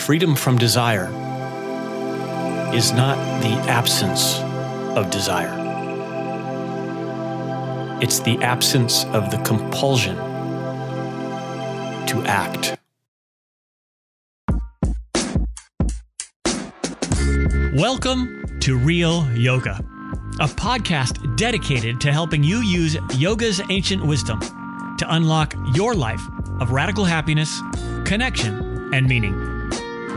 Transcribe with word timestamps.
freedom 0.00 0.34
from 0.34 0.56
desire 0.56 1.08
is 2.74 2.90
not 2.90 3.16
the 3.42 3.52
absence 3.70 4.40
of 4.96 5.10
desire. 5.10 5.54
It's 8.00 8.20
the 8.20 8.38
absence 8.38 9.04
of 9.12 9.30
the 9.30 9.36
compulsion 9.44 10.16
to 12.06 12.24
act. 12.24 12.78
Welcome 17.78 18.58
to 18.60 18.78
Real 18.78 19.30
Yoga, 19.36 19.84
a 20.40 20.48
podcast 20.48 21.36
dedicated 21.36 22.00
to 22.00 22.10
helping 22.10 22.42
you 22.42 22.62
use 22.62 22.96
yoga's 23.18 23.60
ancient 23.68 24.04
wisdom 24.04 24.40
to 24.96 25.14
unlock 25.14 25.54
your 25.74 25.94
life 25.94 26.22
of 26.58 26.72
radical 26.72 27.04
happiness, 27.04 27.60
connection, 28.06 28.92
and 28.94 29.06
meaning. 29.06 29.49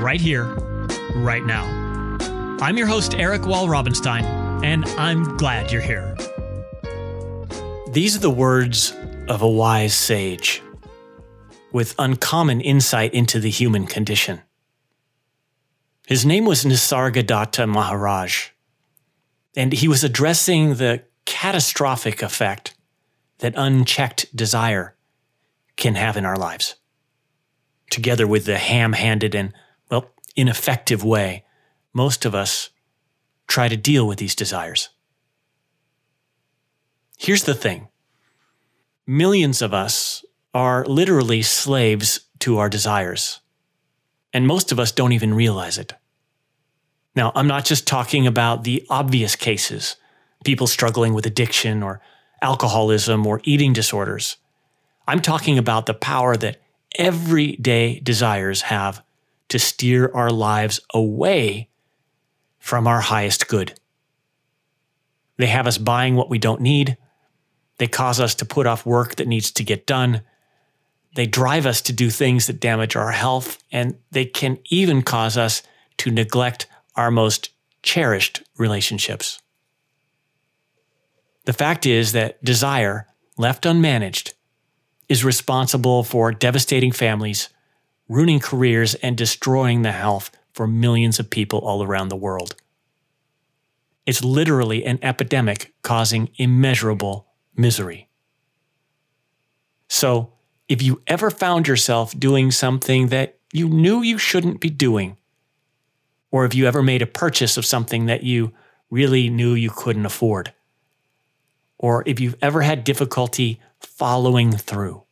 Right 0.04 0.20
here, 0.20 0.44
right 1.16 1.46
now. 1.46 1.64
I'm 2.60 2.76
your 2.76 2.88
host, 2.88 3.16
Eric 3.16 3.44
Walrabenstein, 3.44 4.26
and 4.62 4.84
I'm 5.00 5.38
glad 5.38 5.72
you're 5.72 5.80
here. 5.80 6.18
These 7.94 8.18
are 8.18 8.20
the 8.20 8.30
words 8.30 8.94
of 9.30 9.42
a 9.42 9.48
wise 9.48 9.94
sage 9.94 10.62
with 11.72 11.96
uncommon 11.98 12.60
insight 12.60 13.14
into 13.14 13.40
the 13.40 13.50
human 13.50 13.88
condition. 13.88 14.42
His 16.06 16.26
name 16.26 16.44
was 16.44 16.66
Nisargadatta 16.66 17.66
Maharaj, 17.66 18.50
and 19.56 19.72
he 19.72 19.88
was 19.88 20.04
addressing 20.04 20.76
the 20.76 21.04
catastrophic 21.24 22.22
effect 22.22 22.76
that 23.38 23.54
unchecked 23.56 24.36
desire 24.36 24.98
can 25.78 25.96
have 25.96 26.18
in 26.18 26.26
our 26.26 26.36
lives, 26.36 26.76
together 27.90 28.28
with 28.28 28.44
the 28.44 28.58
ham 28.58 28.92
handed 28.92 29.34
and, 29.34 29.54
ineffective 30.36 31.04
way 31.04 31.44
most 31.94 32.26
of 32.26 32.34
us 32.34 32.72
try 33.48 33.68
to 33.68 33.78
deal 33.78 34.08
with 34.08 34.18
these 34.18 34.36
desires. 34.36 34.90
Here's 37.18 37.44
the 37.44 37.54
thing 37.54 37.90
millions 39.06 39.62
of 39.62 39.74
us 39.74 40.26
are 40.54 40.86
literally 40.86 41.42
slaves 41.42 42.22
to 42.40 42.58
our 42.58 42.70
desires, 42.70 43.40
and 44.34 44.48
most 44.48 44.72
of 44.72 44.80
us 44.80 44.92
don't 44.92 45.14
even 45.14 45.34
realize 45.34 45.78
it. 45.78 45.94
Now, 47.16 47.32
I'm 47.36 47.48
not 47.48 47.66
just 47.66 47.86
talking 47.86 48.26
about 48.26 48.64
the 48.64 48.86
obvious 48.90 49.36
cases, 49.36 49.98
people 50.44 50.66
struggling 50.66 51.14
with 51.14 51.28
addiction 51.28 51.84
or 51.84 52.02
alcoholism 52.42 53.26
or 53.28 53.40
eating 53.44 53.72
disorders. 53.72 54.38
I'm 55.08 55.22
talking 55.22 55.58
about 55.58 55.86
the 55.86 55.94
power 55.94 56.36
that 56.38 56.62
everyday 56.96 58.00
desires 58.00 58.64
have 58.64 59.04
to 59.50 59.60
steer 59.60 60.12
our 60.14 60.30
lives 60.30 60.80
away 60.94 61.70
from 62.60 62.88
our 62.88 63.02
highest 63.02 63.48
good. 63.48 63.80
They 65.38 65.48
have 65.48 65.68
us 65.68 65.78
buying 65.78 66.16
what 66.16 66.30
we 66.30 66.38
don't 66.38 66.62
need. 66.62 66.98
They 67.78 67.88
cause 67.88 68.20
us 68.20 68.36
to 68.36 68.46
put 68.46 68.68
off 68.68 68.86
work 68.86 69.16
that 69.16 69.28
needs 69.28 69.52
to 69.52 69.64
get 69.64 69.86
done. 69.86 70.22
They 71.16 71.26
drive 71.26 71.66
us 71.66 71.82
to 71.84 71.94
do 71.94 72.10
things 72.10 72.48
that 72.48 72.60
damage 72.60 72.96
our 72.96 73.12
health, 73.12 73.62
and 73.72 73.98
they 74.12 74.26
can 74.26 74.60
even 74.70 75.02
cause 75.02 75.38
us 75.38 75.62
to 75.98 76.12
neglect 76.12 76.68
our 76.96 77.12
most 77.12 77.50
cherished 77.82 78.44
relationships. 78.58 79.42
The 81.46 81.54
fact 81.54 81.86
is 81.86 82.14
that 82.14 82.44
desire, 82.44 83.08
left 83.38 83.66
unmanaged, 83.66 84.34
is 85.10 85.26
responsible 85.26 86.04
for 86.04 86.32
devastating 86.32 86.92
families, 86.92 87.50
ruining 88.14 88.40
careers, 88.40 88.94
and 88.96 89.18
destroying 89.18 89.82
the 89.82 89.92
health 89.92 90.30
for 90.54 90.68
millions 90.68 91.20
of 91.20 91.30
people 91.30 91.60
all 91.60 91.82
around 91.82 92.10
the 92.10 92.16
world. 92.16 92.56
It's 94.06 94.24
literally 94.24 94.86
an 94.86 95.00
epidemic 95.02 95.74
causing 95.82 96.30
immeasurable 96.36 97.28
misery. 97.56 98.10
So, 99.88 100.34
if 100.70 100.82
you 100.82 101.02
ever 101.08 101.30
found 101.30 101.68
yourself 101.68 102.18
doing 102.18 102.52
something 102.52 103.08
that 103.08 103.38
you 103.52 103.68
knew 103.68 104.02
you 104.02 104.18
shouldn't 104.18 104.60
be 104.60 104.70
doing, 104.70 105.18
or 106.32 106.46
if 106.46 106.56
you 106.56 106.66
ever 106.66 106.82
made 106.82 107.02
a 107.02 107.08
purchase 107.08 107.58
of 107.58 107.66
something 107.66 108.06
that 108.06 108.24
you 108.24 108.54
really 108.90 109.30
knew 109.30 109.54
you 109.54 109.70
couldn't 109.70 110.06
afford, 110.06 110.54
or 111.78 112.04
if 112.06 112.20
you've 112.20 112.38
ever 112.42 112.62
had 112.62 112.84
difficulty 112.84 113.60
following 113.80 114.52
through 114.52 115.04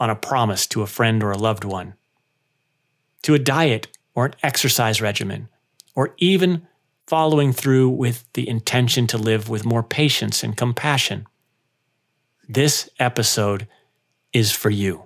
on 0.00 0.10
a 0.10 0.16
promise 0.16 0.66
to 0.66 0.82
a 0.82 0.86
friend 0.86 1.22
or 1.22 1.30
a 1.30 1.38
loved 1.38 1.64
one, 1.64 1.94
to 3.22 3.34
a 3.34 3.38
diet 3.38 3.88
or 4.14 4.26
an 4.26 4.34
exercise 4.42 5.00
regimen, 5.00 5.48
or 5.94 6.14
even 6.18 6.66
following 7.06 7.52
through 7.52 7.88
with 7.88 8.24
the 8.34 8.48
intention 8.48 9.06
to 9.06 9.16
live 9.16 9.48
with 9.48 9.64
more 9.64 9.82
patience 9.82 10.44
and 10.44 10.56
compassion. 10.56 11.26
This 12.48 12.88
episode 12.98 13.66
is 14.32 14.52
for 14.52 14.70
you. 14.70 15.04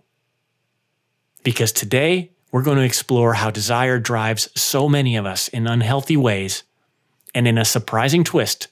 Because 1.44 1.72
today 1.72 2.32
we're 2.50 2.62
going 2.62 2.78
to 2.78 2.84
explore 2.84 3.34
how 3.34 3.50
desire 3.50 3.98
drives 3.98 4.48
so 4.60 4.88
many 4.88 5.16
of 5.16 5.26
us 5.26 5.48
in 5.48 5.66
unhealthy 5.66 6.16
ways, 6.16 6.64
and 7.34 7.48
in 7.48 7.56
a 7.56 7.64
surprising 7.64 8.24
twist, 8.24 8.68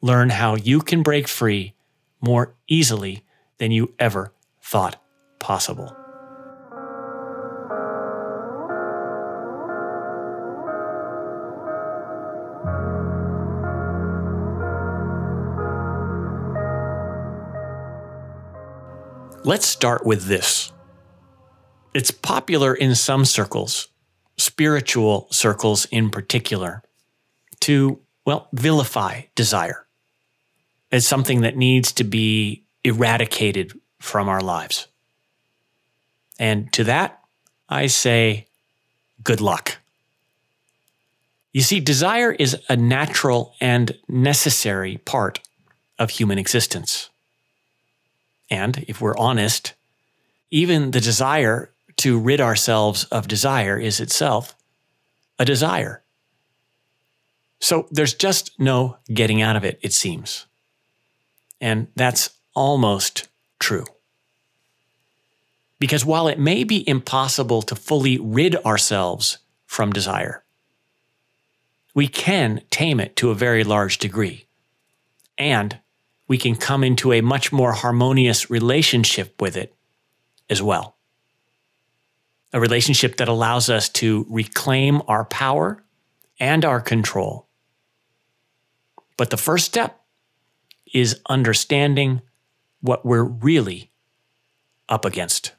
learn 0.00 0.30
how 0.30 0.56
you 0.56 0.80
can 0.80 1.02
break 1.02 1.26
free 1.26 1.74
more 2.20 2.54
easily 2.68 3.24
than 3.58 3.70
you 3.70 3.94
ever 3.98 4.32
thought 4.60 5.02
possible. 5.38 6.03
Let's 19.46 19.66
start 19.66 20.06
with 20.06 20.24
this. 20.24 20.72
It's 21.92 22.10
popular 22.10 22.74
in 22.74 22.94
some 22.94 23.26
circles, 23.26 23.88
spiritual 24.38 25.28
circles 25.30 25.84
in 25.90 26.08
particular, 26.08 26.82
to, 27.60 28.00
well, 28.24 28.48
vilify 28.54 29.24
desire 29.34 29.84
as 30.90 31.06
something 31.06 31.42
that 31.42 31.58
needs 31.58 31.92
to 31.92 32.04
be 32.04 32.64
eradicated 32.84 33.78
from 34.00 34.30
our 34.30 34.40
lives. 34.40 34.86
And 36.38 36.72
to 36.72 36.84
that, 36.84 37.20
I 37.68 37.88
say, 37.88 38.46
good 39.22 39.42
luck. 39.42 39.76
You 41.52 41.60
see, 41.60 41.80
desire 41.80 42.32
is 42.32 42.56
a 42.70 42.76
natural 42.76 43.54
and 43.60 43.92
necessary 44.08 44.96
part 45.04 45.40
of 45.98 46.10
human 46.10 46.38
existence. 46.38 47.10
And 48.54 48.84
if 48.86 49.00
we're 49.00 49.16
honest, 49.16 49.74
even 50.52 50.92
the 50.92 51.00
desire 51.00 51.72
to 51.96 52.20
rid 52.20 52.40
ourselves 52.40 53.02
of 53.06 53.26
desire 53.26 53.76
is 53.76 53.98
itself 53.98 54.54
a 55.40 55.44
desire. 55.44 56.04
So 57.58 57.88
there's 57.90 58.14
just 58.14 58.52
no 58.60 58.98
getting 59.12 59.42
out 59.42 59.56
of 59.56 59.64
it, 59.64 59.80
it 59.82 59.92
seems. 59.92 60.46
And 61.60 61.88
that's 61.96 62.30
almost 62.54 63.26
true. 63.58 63.86
Because 65.80 66.04
while 66.04 66.28
it 66.28 66.38
may 66.38 66.62
be 66.62 66.88
impossible 66.88 67.60
to 67.62 67.74
fully 67.74 68.18
rid 68.18 68.54
ourselves 68.64 69.38
from 69.66 69.92
desire, 69.92 70.44
we 71.92 72.06
can 72.06 72.62
tame 72.70 73.00
it 73.00 73.16
to 73.16 73.30
a 73.30 73.34
very 73.34 73.64
large 73.64 73.98
degree. 73.98 74.46
And 75.36 75.80
we 76.26 76.38
can 76.38 76.56
come 76.56 76.84
into 76.84 77.12
a 77.12 77.20
much 77.20 77.52
more 77.52 77.72
harmonious 77.72 78.50
relationship 78.50 79.40
with 79.40 79.56
it 79.56 79.74
as 80.48 80.62
well. 80.62 80.96
A 82.52 82.60
relationship 82.60 83.16
that 83.16 83.28
allows 83.28 83.68
us 83.68 83.88
to 83.90 84.26
reclaim 84.28 85.02
our 85.08 85.24
power 85.24 85.82
and 86.38 86.64
our 86.64 86.80
control. 86.80 87.48
But 89.16 89.30
the 89.30 89.36
first 89.36 89.66
step 89.66 90.00
is 90.92 91.20
understanding 91.28 92.22
what 92.80 93.04
we're 93.04 93.24
really 93.24 93.90
up 94.88 95.04
against. 95.04 95.53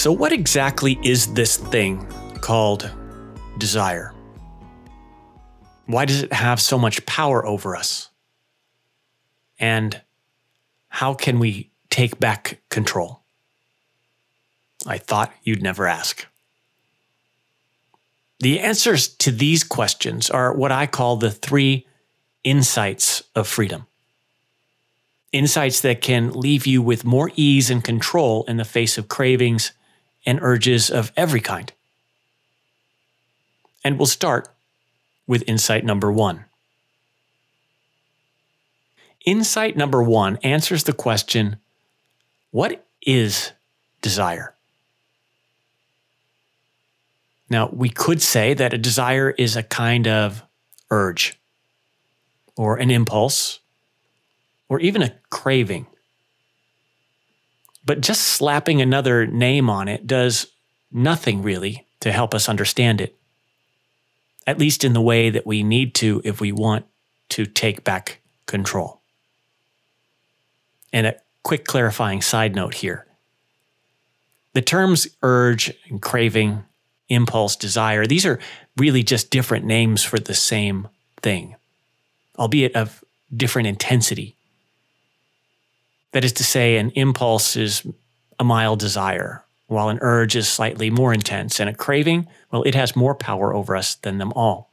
So, 0.00 0.10
what 0.12 0.32
exactly 0.32 0.98
is 1.02 1.34
this 1.34 1.58
thing 1.58 2.06
called 2.40 2.90
desire? 3.58 4.14
Why 5.84 6.06
does 6.06 6.22
it 6.22 6.32
have 6.32 6.58
so 6.58 6.78
much 6.78 7.04
power 7.04 7.44
over 7.44 7.76
us? 7.76 8.08
And 9.58 10.00
how 10.88 11.12
can 11.12 11.38
we 11.38 11.68
take 11.90 12.18
back 12.18 12.62
control? 12.70 13.20
I 14.86 14.96
thought 14.96 15.34
you'd 15.42 15.62
never 15.62 15.86
ask. 15.86 16.26
The 18.38 18.58
answers 18.58 19.06
to 19.06 19.30
these 19.30 19.62
questions 19.62 20.30
are 20.30 20.54
what 20.54 20.72
I 20.72 20.86
call 20.86 21.16
the 21.16 21.30
three 21.30 21.86
insights 22.42 23.22
of 23.34 23.46
freedom. 23.46 23.86
Insights 25.30 25.82
that 25.82 26.00
can 26.00 26.32
leave 26.32 26.66
you 26.66 26.80
with 26.80 27.04
more 27.04 27.30
ease 27.36 27.68
and 27.68 27.84
control 27.84 28.44
in 28.44 28.56
the 28.56 28.64
face 28.64 28.96
of 28.96 29.06
cravings 29.06 29.72
and 30.26 30.38
urges 30.42 30.90
of 30.90 31.12
every 31.16 31.40
kind. 31.40 31.72
And 33.84 33.98
we'll 33.98 34.06
start 34.06 34.48
with 35.26 35.44
insight 35.46 35.84
number 35.84 36.12
one. 36.12 36.44
Insight 39.24 39.76
number 39.76 40.02
one 40.02 40.36
answers 40.38 40.84
the 40.84 40.92
question 40.92 41.56
what 42.50 42.84
is 43.02 43.52
desire? 44.02 44.54
Now, 47.48 47.68
we 47.72 47.88
could 47.88 48.22
say 48.22 48.54
that 48.54 48.72
a 48.72 48.78
desire 48.78 49.30
is 49.30 49.56
a 49.56 49.62
kind 49.62 50.06
of 50.06 50.42
urge 50.90 51.38
or 52.56 52.76
an 52.76 52.90
impulse 52.90 53.60
or 54.68 54.80
even 54.80 55.02
a 55.02 55.14
craving. 55.30 55.86
But 57.90 58.02
just 58.02 58.20
slapping 58.20 58.80
another 58.80 59.26
name 59.26 59.68
on 59.68 59.88
it 59.88 60.06
does 60.06 60.46
nothing 60.92 61.42
really 61.42 61.88
to 61.98 62.12
help 62.12 62.36
us 62.36 62.48
understand 62.48 63.00
it, 63.00 63.18
at 64.46 64.60
least 64.60 64.84
in 64.84 64.92
the 64.92 65.00
way 65.00 65.28
that 65.28 65.44
we 65.44 65.64
need 65.64 65.96
to 65.96 66.22
if 66.24 66.40
we 66.40 66.52
want 66.52 66.86
to 67.30 67.46
take 67.46 67.82
back 67.82 68.20
control. 68.46 69.00
And 70.92 71.04
a 71.04 71.16
quick 71.42 71.64
clarifying 71.64 72.22
side 72.22 72.54
note 72.54 72.74
here 72.74 73.08
the 74.52 74.62
terms 74.62 75.08
urge 75.24 75.72
and 75.88 76.00
craving 76.00 76.62
impulse, 77.08 77.56
desire. 77.56 78.06
These 78.06 78.24
are 78.24 78.38
really 78.76 79.02
just 79.02 79.30
different 79.30 79.64
names 79.64 80.04
for 80.04 80.20
the 80.20 80.34
same 80.34 80.86
thing, 81.22 81.56
albeit 82.38 82.76
of 82.76 83.02
different 83.36 83.66
intensity. 83.66 84.36
That 86.12 86.24
is 86.24 86.32
to 86.34 86.44
say, 86.44 86.76
an 86.76 86.90
impulse 86.90 87.56
is 87.56 87.86
a 88.38 88.44
mild 88.44 88.80
desire, 88.80 89.44
while 89.66 89.88
an 89.88 89.98
urge 90.00 90.34
is 90.34 90.48
slightly 90.48 90.90
more 90.90 91.12
intense, 91.12 91.60
and 91.60 91.70
a 91.70 91.74
craving, 91.74 92.26
well, 92.50 92.62
it 92.64 92.74
has 92.74 92.96
more 92.96 93.14
power 93.14 93.54
over 93.54 93.76
us 93.76 93.94
than 93.96 94.18
them 94.18 94.32
all. 94.32 94.70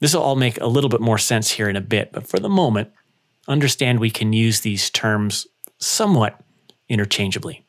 This 0.00 0.14
will 0.14 0.22
all 0.22 0.36
make 0.36 0.60
a 0.60 0.66
little 0.66 0.90
bit 0.90 1.00
more 1.00 1.18
sense 1.18 1.50
here 1.50 1.68
in 1.68 1.76
a 1.76 1.80
bit, 1.80 2.12
but 2.12 2.26
for 2.26 2.38
the 2.38 2.48
moment, 2.48 2.90
understand 3.48 3.98
we 3.98 4.10
can 4.10 4.32
use 4.32 4.60
these 4.60 4.90
terms 4.90 5.46
somewhat 5.78 6.38
interchangeably. 6.88 7.64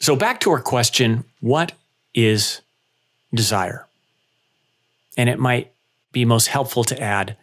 So, 0.00 0.16
back 0.16 0.40
to 0.40 0.50
our 0.50 0.60
question 0.60 1.24
what 1.40 1.72
is 2.14 2.60
desire? 3.32 3.86
And 5.16 5.28
it 5.28 5.38
might 5.38 5.72
be 6.12 6.24
most 6.24 6.48
helpful 6.48 6.84
to 6.84 7.00
add 7.00 7.36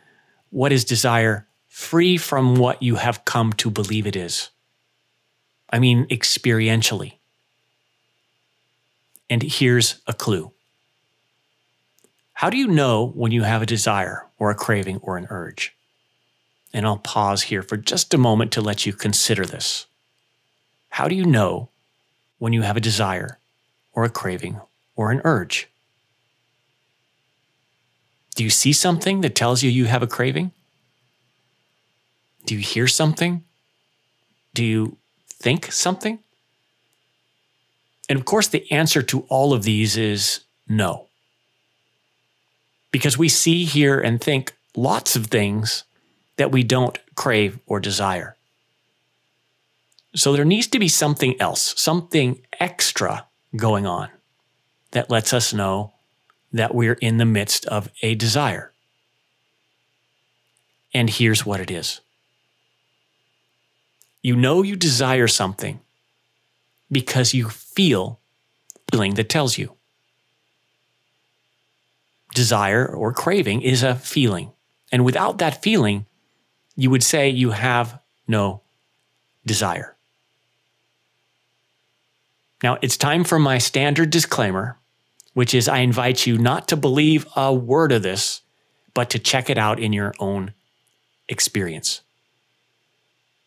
what 0.49 0.71
is 0.71 0.83
desire 0.85 1.47
free 1.73 2.17
from 2.17 2.53
what 2.53 2.83
you 2.83 2.97
have 2.97 3.25
come 3.25 3.51
to 3.51 3.67
believe 3.71 4.05
it 4.05 4.15
is? 4.15 4.51
I 5.71 5.79
mean, 5.79 6.05
experientially. 6.09 7.13
And 9.27 9.41
here's 9.41 9.99
a 10.05 10.13
clue 10.13 10.51
How 12.33 12.51
do 12.51 12.57
you 12.57 12.67
know 12.67 13.07
when 13.15 13.31
you 13.31 13.41
have 13.41 13.63
a 13.63 13.65
desire 13.65 14.27
or 14.37 14.51
a 14.51 14.55
craving 14.55 14.99
or 15.01 15.17
an 15.17 15.25
urge? 15.31 15.73
And 16.71 16.85
I'll 16.85 16.99
pause 16.99 17.43
here 17.43 17.63
for 17.63 17.75
just 17.75 18.13
a 18.13 18.19
moment 18.19 18.51
to 18.51 18.61
let 18.61 18.85
you 18.85 18.93
consider 18.93 19.43
this. 19.43 19.87
How 20.89 21.07
do 21.07 21.15
you 21.15 21.25
know 21.25 21.69
when 22.37 22.53
you 22.53 22.61
have 22.61 22.77
a 22.77 22.87
desire 22.91 23.39
or 23.93 24.03
a 24.03 24.09
craving 24.09 24.61
or 24.95 25.09
an 25.09 25.21
urge? 25.23 25.67
Do 28.35 28.43
you 28.43 28.51
see 28.51 28.73
something 28.73 29.21
that 29.21 29.33
tells 29.33 29.63
you 29.63 29.71
you 29.71 29.85
have 29.85 30.03
a 30.03 30.07
craving? 30.07 30.51
Do 32.45 32.55
you 32.55 32.61
hear 32.61 32.87
something? 32.87 33.43
Do 34.53 34.63
you 34.63 34.97
think 35.27 35.71
something? 35.71 36.19
And 38.09 38.19
of 38.19 38.25
course, 38.25 38.47
the 38.47 38.69
answer 38.71 39.01
to 39.03 39.21
all 39.29 39.53
of 39.53 39.63
these 39.63 39.97
is 39.97 40.41
no. 40.67 41.07
Because 42.91 43.17
we 43.17 43.29
see, 43.29 43.65
hear, 43.65 43.99
and 43.99 44.21
think 44.21 44.53
lots 44.75 45.15
of 45.15 45.27
things 45.27 45.83
that 46.37 46.51
we 46.51 46.63
don't 46.63 46.97
crave 47.15 47.59
or 47.65 47.79
desire. 47.79 48.35
So 50.15 50.33
there 50.33 50.45
needs 50.45 50.67
to 50.67 50.79
be 50.79 50.87
something 50.87 51.39
else, 51.41 51.73
something 51.79 52.39
extra 52.59 53.25
going 53.55 53.85
on 53.85 54.09
that 54.91 55.09
lets 55.09 55.33
us 55.33 55.53
know 55.53 55.93
that 56.51 56.75
we're 56.75 56.93
in 56.93 57.17
the 57.17 57.25
midst 57.25 57.65
of 57.65 57.89
a 58.03 58.13
desire. 58.13 58.71
And 60.93 61.09
here's 61.09 61.45
what 61.45 61.59
it 61.59 61.71
is 61.71 62.01
you 64.23 64.35
know 64.35 64.63
you 64.63 64.75
desire 64.75 65.27
something 65.27 65.81
because 66.89 67.33
you 67.33 67.49
feel 67.49 68.19
feeling 68.89 69.15
that 69.15 69.29
tells 69.29 69.57
you. 69.57 69.75
Desire 72.33 72.87
or 72.87 73.13
craving 73.13 73.61
is 73.61 73.83
a 73.83 73.95
feeling. 73.95 74.51
And 74.91 75.05
without 75.05 75.37
that 75.39 75.61
feeling, 75.61 76.05
you 76.75 76.89
would 76.89 77.03
say 77.03 77.29
you 77.29 77.51
have 77.51 77.99
no 78.27 78.61
desire. 79.45 79.95
Now, 82.63 82.77
it's 82.81 82.95
time 82.95 83.23
for 83.25 83.37
my 83.37 83.57
standard 83.57 84.09
disclaimer, 84.09 84.77
which 85.33 85.53
is 85.53 85.67
I 85.67 85.79
invite 85.79 86.25
you 86.25 86.37
not 86.37 86.69
to 86.69 86.77
believe 86.77 87.27
a 87.35 87.53
word 87.53 87.91
of 87.91 88.03
this, 88.03 88.41
but 88.93 89.09
to 89.09 89.19
check 89.19 89.49
it 89.49 89.57
out 89.57 89.79
in 89.79 89.91
your 89.91 90.13
own 90.19 90.53
experience. 91.27 92.01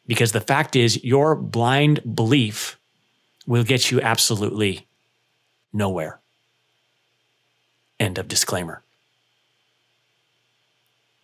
Because 0.06 0.32
the 0.32 0.40
fact 0.40 0.76
is, 0.76 1.02
your 1.02 1.34
blind 1.34 2.14
belief 2.14 2.78
will 3.46 3.64
get 3.64 3.90
you 3.90 4.00
absolutely 4.00 4.86
nowhere. 5.72 6.20
End 7.98 8.18
of 8.18 8.28
disclaimer. 8.28 8.82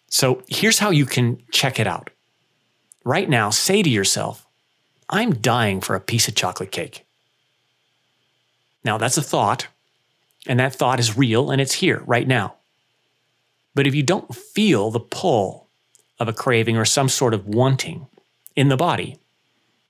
So 0.08 0.43
here's 0.49 0.79
how 0.79 0.90
you 0.90 1.06
can 1.06 1.43
check 1.52 1.81
it 1.81 1.87
out. 1.87 2.11
Right 3.05 3.29
now, 3.29 3.50
say 3.50 3.82
to 3.82 3.90
yourself, 3.90 4.46
I'm 5.08 5.34
dying 5.34 5.81
for 5.81 5.94
a 5.94 6.00
piece 6.00 6.29
of 6.29 6.34
chocolate 6.34 6.70
cake. 6.70 7.05
Now, 8.84 8.99
that's 8.99 9.17
a 9.17 9.23
thought, 9.23 9.69
and 10.46 10.58
that 10.60 10.74
thought 10.74 11.01
is 11.01 11.17
real 11.17 11.51
and 11.51 11.60
it's 11.60 11.74
here 11.74 12.03
right 12.06 12.27
now. 12.27 12.55
But 13.74 13.86
if 13.86 13.94
you 13.94 14.03
don't 14.03 14.34
feel 14.34 14.91
the 14.91 15.01
pull 15.01 15.69
of 16.19 16.29
a 16.29 16.32
craving 16.32 16.77
or 16.77 16.84
some 16.84 17.08
sort 17.08 17.34
of 17.34 17.46
wanting 17.46 18.06
in 18.56 18.68
the 18.68 18.76
body, 18.76 19.18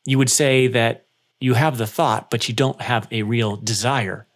you 0.04 0.18
would 0.18 0.30
say 0.30 0.66
that 0.68 1.04
you 1.40 1.54
have 1.54 1.78
the 1.78 1.86
thought, 1.86 2.30
but 2.30 2.48
you 2.48 2.54
don't 2.54 2.80
have 2.80 3.08
a 3.10 3.22
real 3.22 3.56
desire 3.56 4.26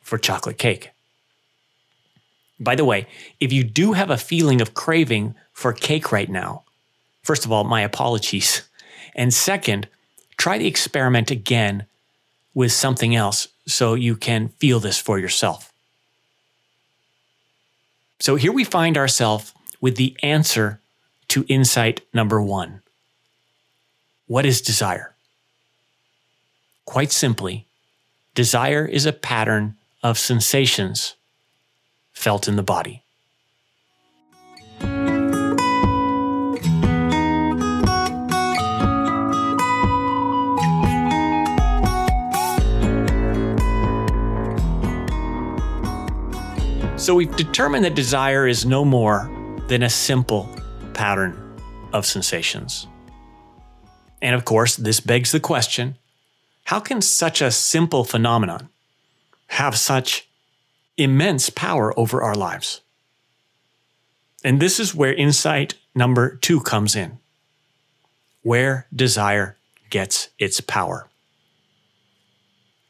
for 0.00 0.18
chocolate 0.18 0.58
cake. 0.58 0.90
By 2.58 2.74
the 2.74 2.84
way, 2.84 3.06
if 3.40 3.52
you 3.52 3.64
do 3.64 3.92
have 3.92 4.10
a 4.10 4.18
feeling 4.18 4.60
of 4.60 4.74
craving 4.74 5.34
for 5.52 5.72
cake 5.72 6.12
right 6.12 6.28
now, 6.28 6.64
first 7.22 7.44
of 7.44 7.52
all, 7.52 7.64
my 7.64 7.80
apologies. 7.80 8.62
And 9.14 9.32
second, 9.32 9.88
try 10.36 10.58
the 10.58 10.66
experiment 10.66 11.30
again 11.30 11.86
with 12.54 12.72
something 12.72 13.14
else 13.14 13.48
so 13.66 13.94
you 13.94 14.16
can 14.16 14.48
feel 14.48 14.80
this 14.80 14.98
for 14.98 15.18
yourself. 15.18 15.72
So 18.18 18.36
here 18.36 18.52
we 18.52 18.64
find 18.64 18.98
ourselves 18.98 19.54
with 19.80 19.96
the 19.96 20.16
answer 20.22 20.80
to 21.28 21.46
insight 21.48 22.02
number 22.12 22.42
one. 22.42 22.82
What 24.30 24.46
is 24.46 24.60
desire? 24.60 25.16
Quite 26.84 27.10
simply, 27.10 27.66
desire 28.36 28.86
is 28.86 29.04
a 29.04 29.12
pattern 29.12 29.74
of 30.04 30.18
sensations 30.18 31.16
felt 32.12 32.46
in 32.46 32.54
the 32.54 32.62
body. 32.62 33.02
So 46.96 47.16
we've 47.16 47.34
determined 47.34 47.84
that 47.84 47.96
desire 47.96 48.46
is 48.46 48.64
no 48.64 48.84
more 48.84 49.28
than 49.66 49.82
a 49.82 49.90
simple 49.90 50.48
pattern 50.94 51.36
of 51.92 52.06
sensations. 52.06 52.86
And 54.22 54.34
of 54.34 54.44
course, 54.44 54.76
this 54.76 55.00
begs 55.00 55.32
the 55.32 55.40
question 55.40 55.96
how 56.64 56.78
can 56.80 57.00
such 57.00 57.42
a 57.42 57.50
simple 57.50 58.04
phenomenon 58.04 58.68
have 59.48 59.76
such 59.76 60.28
immense 60.96 61.50
power 61.50 61.98
over 61.98 62.22
our 62.22 62.34
lives? 62.34 62.80
And 64.44 64.60
this 64.60 64.78
is 64.78 64.94
where 64.94 65.12
insight 65.12 65.74
number 65.94 66.36
two 66.36 66.60
comes 66.60 66.94
in 66.94 67.18
where 68.42 68.86
desire 68.94 69.56
gets 69.90 70.28
its 70.38 70.60
power. 70.60 71.08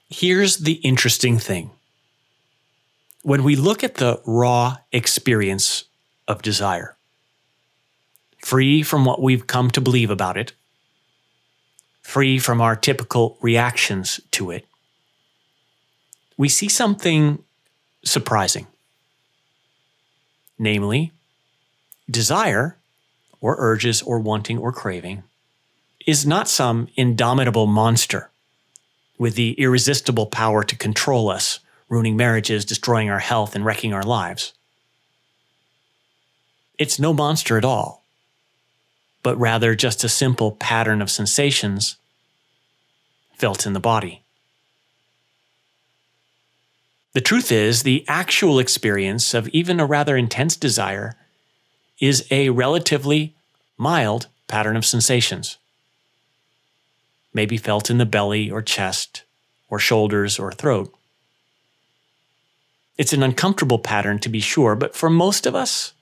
Here's 0.08 0.58
the 0.58 0.74
interesting 0.74 1.38
thing 1.38 1.70
When 3.22 3.44
we 3.44 3.56
look 3.56 3.84
at 3.84 3.96
the 3.96 4.20
raw 4.24 4.78
experience 4.92 5.84
of 6.26 6.42
desire, 6.42 6.96
free 8.44 8.82
from 8.82 9.04
what 9.04 9.22
we've 9.22 9.46
come 9.46 9.70
to 9.72 9.80
believe 9.80 10.10
about 10.10 10.36
it, 10.36 10.52
free 12.10 12.40
from 12.40 12.60
our 12.60 12.74
typical 12.74 13.38
reactions 13.40 14.20
to 14.32 14.50
it, 14.50 14.66
we 16.36 16.48
see 16.48 16.68
something 16.68 17.38
surprising. 18.04 18.66
Namely, 20.58 21.12
desire, 22.10 22.76
or 23.40 23.54
urges, 23.60 24.02
or 24.02 24.18
wanting, 24.18 24.58
or 24.58 24.72
craving, 24.72 25.22
is 26.04 26.26
not 26.26 26.48
some 26.48 26.88
indomitable 26.96 27.68
monster 27.68 28.30
with 29.16 29.36
the 29.36 29.52
irresistible 29.52 30.26
power 30.26 30.64
to 30.64 30.74
control 30.74 31.30
us, 31.30 31.60
ruining 31.88 32.16
marriages, 32.16 32.64
destroying 32.64 33.08
our 33.08 33.20
health, 33.20 33.54
and 33.54 33.64
wrecking 33.64 33.94
our 33.94 34.02
lives. 34.02 34.52
It's 36.76 36.98
no 36.98 37.14
monster 37.14 37.56
at 37.56 37.64
all, 37.64 38.02
but 39.22 39.38
rather 39.38 39.76
just 39.76 40.02
a 40.02 40.08
simple 40.08 40.52
pattern 40.52 41.00
of 41.00 41.08
sensations 41.08 41.96
felt 43.40 43.66
in 43.66 43.72
the 43.72 43.80
body. 43.80 44.22
The 47.14 47.22
truth 47.22 47.50
is, 47.50 47.82
the 47.82 48.04
actual 48.06 48.58
experience 48.58 49.32
of 49.32 49.48
even 49.48 49.80
a 49.80 49.86
rather 49.86 50.14
intense 50.14 50.56
desire 50.56 51.16
is 51.98 52.26
a 52.30 52.50
relatively 52.50 53.34
mild 53.78 54.26
pattern 54.46 54.76
of 54.76 54.84
sensations. 54.84 55.56
Maybe 57.32 57.56
felt 57.56 57.88
in 57.88 57.96
the 57.96 58.04
belly 58.04 58.50
or 58.50 58.60
chest 58.60 59.22
or 59.70 59.78
shoulders 59.78 60.38
or 60.38 60.52
throat. 60.52 60.94
It's 62.98 63.14
an 63.14 63.22
uncomfortable 63.22 63.78
pattern 63.78 64.18
to 64.18 64.28
be 64.28 64.40
sure, 64.40 64.76
but 64.76 64.94
for 64.94 65.08
most 65.08 65.46
of 65.46 65.54
us, 65.54 65.94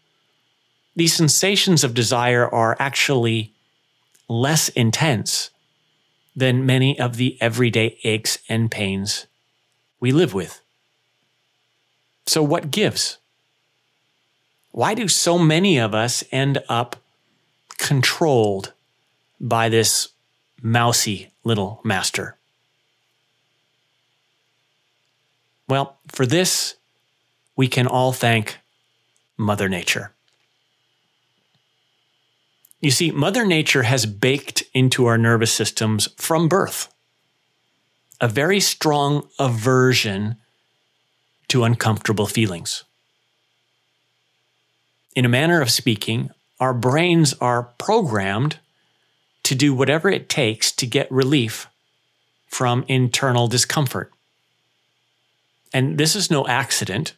these 0.97 1.15
sensations 1.15 1.85
of 1.85 1.95
desire 1.95 2.49
are 2.49 2.77
actually 2.81 3.53
less 4.29 4.69
intense 4.71 5.51
than 6.39 6.65
many 6.65 6.99
of 6.99 7.17
the 7.17 7.37
everyday 7.41 7.99
aches 8.05 8.39
and 8.49 8.71
pains 8.71 9.27
we 10.01 10.13
live 10.13 10.35
with. 10.35 10.61
So, 12.27 12.43
what 12.43 12.71
gives? 12.71 13.19
Why 14.71 14.95
do 14.95 15.09
so 15.09 15.39
many 15.39 15.79
of 15.79 15.95
us 15.95 16.23
end 16.31 16.63
up 16.69 16.97
controlled 17.79 18.73
by 19.41 19.69
this 19.69 20.09
mousy 20.63 21.31
little 21.43 21.81
master? 21.83 22.37
Well, 25.69 25.99
for 26.09 26.25
this, 26.25 26.77
we 27.57 27.67
can 27.67 27.87
all 27.87 28.13
thank 28.13 28.59
Mother 29.37 29.69
Nature. 29.69 30.13
You 32.81 32.91
see, 32.91 33.11
Mother 33.11 33.45
Nature 33.45 33.83
has 33.83 34.07
baked 34.07 34.63
into 34.73 35.07
our 35.07 35.19
nervous 35.19 35.53
systems 35.53 36.09
from 36.17 36.49
birth 36.49 36.93
a 38.21 38.29
very 38.29 38.59
strong 38.59 39.29
aversion 39.39 40.37
to 41.47 41.63
uncomfortable 41.63 42.27
feelings. 42.27 42.83
In 45.15 45.25
a 45.25 45.29
manner 45.29 45.61
of 45.61 45.71
speaking, 45.71 46.31
our 46.59 46.75
brains 46.75 47.33
are 47.41 47.63
programmed 47.79 48.59
to 49.45 49.55
do 49.55 49.73
whatever 49.73 50.11
it 50.11 50.29
takes 50.29 50.73
to 50.73 50.87
get 50.87 51.11
relief 51.13 51.69
from 52.49 52.85
internal 52.89 53.47
discomfort. 53.47 54.13
And 55.73 55.97
this 55.97 56.17
is 56.17 56.31
no 56.31 56.47
accident. 56.47 57.15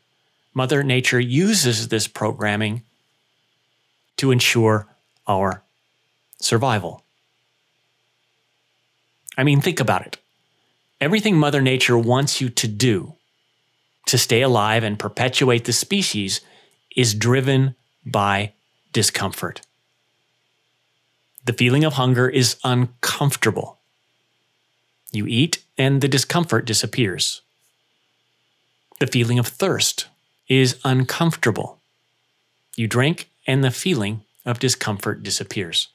Mother 0.52 0.82
Nature 0.82 1.20
uses 1.20 1.88
this 1.88 2.06
programming 2.06 2.82
to 4.18 4.30
ensure 4.30 4.86
our 5.30 5.62
survival. 6.40 7.04
I 9.38 9.44
mean, 9.44 9.60
think 9.60 9.78
about 9.78 10.04
it. 10.06 10.18
Everything 11.00 11.36
Mother 11.36 11.62
Nature 11.62 11.96
wants 11.96 12.40
you 12.40 12.50
to 12.50 12.66
do 12.66 13.14
to 14.06 14.18
stay 14.18 14.42
alive 14.42 14.82
and 14.82 14.98
perpetuate 14.98 15.64
the 15.64 15.72
species 15.72 16.40
is 16.96 17.14
driven 17.14 17.76
by 18.04 18.52
discomfort. 18.92 19.60
The 21.44 21.52
feeling 21.52 21.84
of 21.84 21.94
hunger 21.94 22.28
is 22.28 22.56
uncomfortable. 22.64 23.78
You 25.12 25.26
eat 25.26 25.62
and 25.78 26.00
the 26.00 26.08
discomfort 26.08 26.64
disappears. 26.64 27.40
The 28.98 29.06
feeling 29.06 29.38
of 29.38 29.46
thirst 29.46 30.08
is 30.48 30.78
uncomfortable. 30.84 31.78
You 32.76 32.88
drink 32.88 33.30
and 33.46 33.62
the 33.64 33.70
feeling 33.70 34.22
of 34.50 34.58
discomfort 34.58 35.22
disappears. 35.22 35.88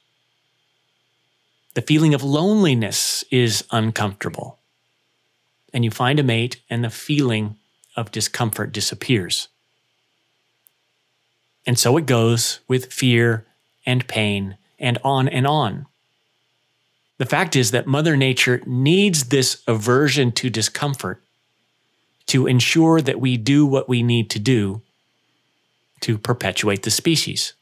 The 1.74 1.82
feeling 1.82 2.14
of 2.14 2.22
loneliness 2.22 3.22
is 3.30 3.64
uncomfortable. 3.70 4.58
And 5.74 5.84
you 5.84 5.90
find 5.90 6.18
a 6.18 6.22
mate 6.22 6.62
and 6.70 6.82
the 6.82 6.90
feeling 6.90 7.56
of 7.96 8.10
discomfort 8.10 8.72
disappears. 8.72 9.48
And 11.66 11.78
so 11.78 11.98
it 11.98 12.06
goes 12.06 12.60
with 12.66 12.92
fear 12.92 13.44
and 13.84 14.08
pain 14.08 14.56
and 14.78 14.96
on 15.04 15.28
and 15.28 15.46
on. 15.46 15.84
The 17.18 17.26
fact 17.26 17.56
is 17.56 17.72
that 17.72 17.86
Mother 17.86 18.16
Nature 18.16 18.62
needs 18.64 19.24
this 19.24 19.62
aversion 19.66 20.32
to 20.32 20.48
discomfort 20.48 21.22
to 22.26 22.46
ensure 22.46 23.00
that 23.02 23.20
we 23.20 23.36
do 23.36 23.66
what 23.66 23.88
we 23.88 24.02
need 24.02 24.30
to 24.30 24.38
do 24.38 24.80
to 26.00 26.18
perpetuate 26.18 26.82
the 26.82 26.90
species. 26.90 27.52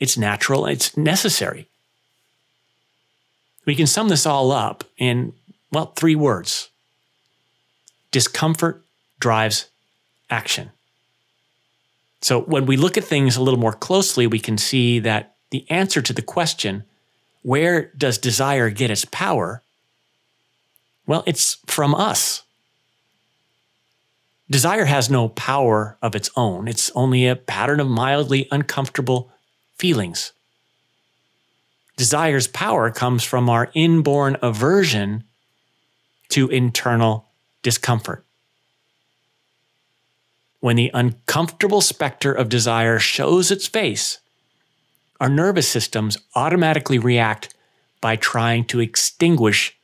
It's 0.00 0.16
natural, 0.16 0.66
it's 0.66 0.96
necessary. 0.96 1.68
We 3.64 3.74
can 3.74 3.86
sum 3.86 4.08
this 4.08 4.26
all 4.26 4.52
up 4.52 4.84
in, 4.96 5.34
well, 5.72 5.92
three 5.96 6.14
words 6.14 6.70
discomfort 8.10 8.82
drives 9.20 9.68
action. 10.30 10.70
So 12.22 12.40
when 12.40 12.66
we 12.66 12.76
look 12.76 12.96
at 12.96 13.04
things 13.04 13.36
a 13.36 13.42
little 13.42 13.60
more 13.60 13.72
closely, 13.72 14.26
we 14.26 14.38
can 14.38 14.56
see 14.56 14.98
that 15.00 15.36
the 15.50 15.70
answer 15.70 16.00
to 16.02 16.12
the 16.12 16.22
question, 16.22 16.84
where 17.42 17.92
does 17.96 18.18
desire 18.18 18.70
get 18.70 18.90
its 18.90 19.04
power? 19.04 19.62
Well, 21.06 21.22
it's 21.26 21.58
from 21.66 21.94
us. 21.94 22.42
Desire 24.50 24.86
has 24.86 25.10
no 25.10 25.28
power 25.28 25.96
of 26.00 26.14
its 26.14 26.30
own. 26.36 26.68
It's 26.68 26.90
only 26.94 27.26
a 27.26 27.36
pattern 27.36 27.80
of 27.80 27.86
mildly 27.86 28.48
uncomfortable 28.50 29.30
feelings. 29.78 30.32
Desire's 31.96 32.46
power 32.46 32.90
comes 32.90 33.24
from 33.24 33.50
our 33.50 33.70
inborn 33.74 34.36
aversion 34.42 35.24
to 36.28 36.48
internal 36.48 37.26
discomfort 37.62 38.24
when 40.60 40.76
the 40.76 40.90
uncomfortable 40.92 41.80
specter 41.80 42.32
of 42.32 42.48
desire 42.48 42.98
shows 42.98 43.50
its 43.50 43.66
face, 43.66 44.18
our 45.20 45.28
nervous 45.28 45.68
systems 45.68 46.18
automatically 46.34 46.98
react 46.98 47.54
by 48.00 48.16
trying 48.16 48.64
to 48.64 48.80
extinguish 48.80 49.76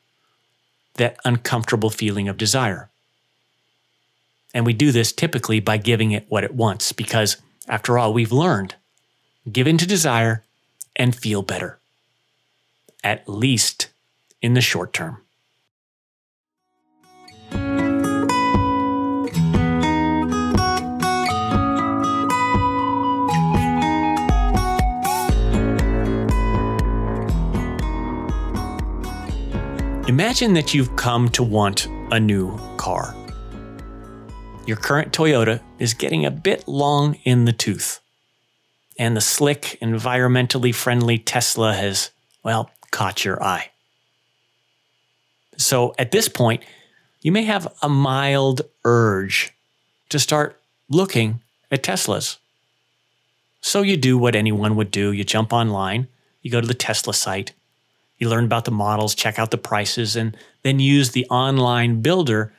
that 0.95 1.19
uncomfortable 1.25 1.91
feeling 1.91 2.29
of 2.29 2.37
desire. 2.37 2.91
And 4.53 4.65
we 4.65 4.73
do 4.73 4.93
this 4.93 5.13
typically 5.13 5.59
by 5.59 5.77
giving 5.77 6.13
it 6.13 6.27
what 6.29 6.45
it 6.45 6.55
wants, 6.55 6.93
because 6.93 7.39
after 7.67 7.99
all, 7.99 8.13
we've 8.13 8.33
learned 8.33 8.77
give 9.51 9.67
in 9.67 9.79
to 9.79 9.87
desire 9.87 10.45
and 10.97 11.15
feel 11.15 11.43
better, 11.43 11.79
at 13.03 13.29
least 13.29 13.89
in 14.41 14.55
the 14.55 14.61
short 14.61 14.93
term. 14.93 15.19
Imagine 30.07 30.53
that 30.53 30.75
you've 30.75 30.95
come 30.97 31.29
to 31.31 31.43
want 31.43 31.89
a 32.13 32.21
new 32.21 32.57
car. 32.77 33.17
Your 34.67 34.77
current 34.77 35.13
Toyota 35.13 35.61
is 35.79 35.95
getting 35.95 36.25
a 36.25 36.31
bit 36.31 36.69
long 36.69 37.15
in 37.25 37.47
the 37.47 37.53
tooth, 37.53 38.01
and 38.99 39.17
the 39.17 39.21
slick, 39.21 39.79
environmentally 39.83 40.75
friendly 40.75 41.19
Tesla 41.19 41.75
has, 41.75 42.11
well, 42.43 42.71
caught 42.91 43.25
your 43.25 43.43
eye. 43.43 43.71
So 45.57 45.95
at 45.99 46.11
this 46.11 46.29
point, 46.29 46.63
you 47.23 47.33
may 47.33 47.45
have 47.45 47.73
a 47.83 47.89
mild 47.89 48.63
urge 48.85 49.53
to 50.11 50.19
start 50.19 50.61
looking 50.89 51.41
at 51.71 51.83
Teslas. 51.83 52.37
So 53.61 53.83
you 53.83 53.97
do 53.97 54.19
what 54.19 54.37
anyone 54.37 54.77
would 54.77 54.91
do 54.91 55.11
you 55.13 55.25
jump 55.25 55.53
online, 55.53 56.09
you 56.43 56.51
go 56.51 56.61
to 56.61 56.67
the 56.67 56.75
Tesla 56.75 57.15
site, 57.15 57.53
you 58.19 58.29
learn 58.29 58.45
about 58.45 58.65
the 58.65 58.71
models, 58.71 59.15
check 59.15 59.39
out 59.39 59.51
the 59.51 59.59
prices, 59.59 60.17
and 60.17 60.37
then 60.63 60.79
use 60.79 61.11
the 61.11 61.27
online 61.31 62.01
builder 62.03 62.53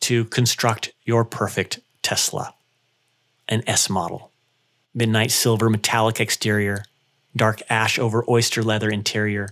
to 0.00 0.26
construct 0.26 0.92
your 1.04 1.24
perfect 1.24 1.80
Tesla, 2.02 2.54
an 3.48 3.62
S 3.66 3.88
model, 3.88 4.30
midnight 4.96 5.30
silver 5.30 5.70
metallic 5.70 6.18
exterior, 6.18 6.82
dark 7.36 7.60
ash 7.68 7.98
over 7.98 8.24
oyster 8.28 8.62
leather 8.62 8.88
interior, 8.88 9.50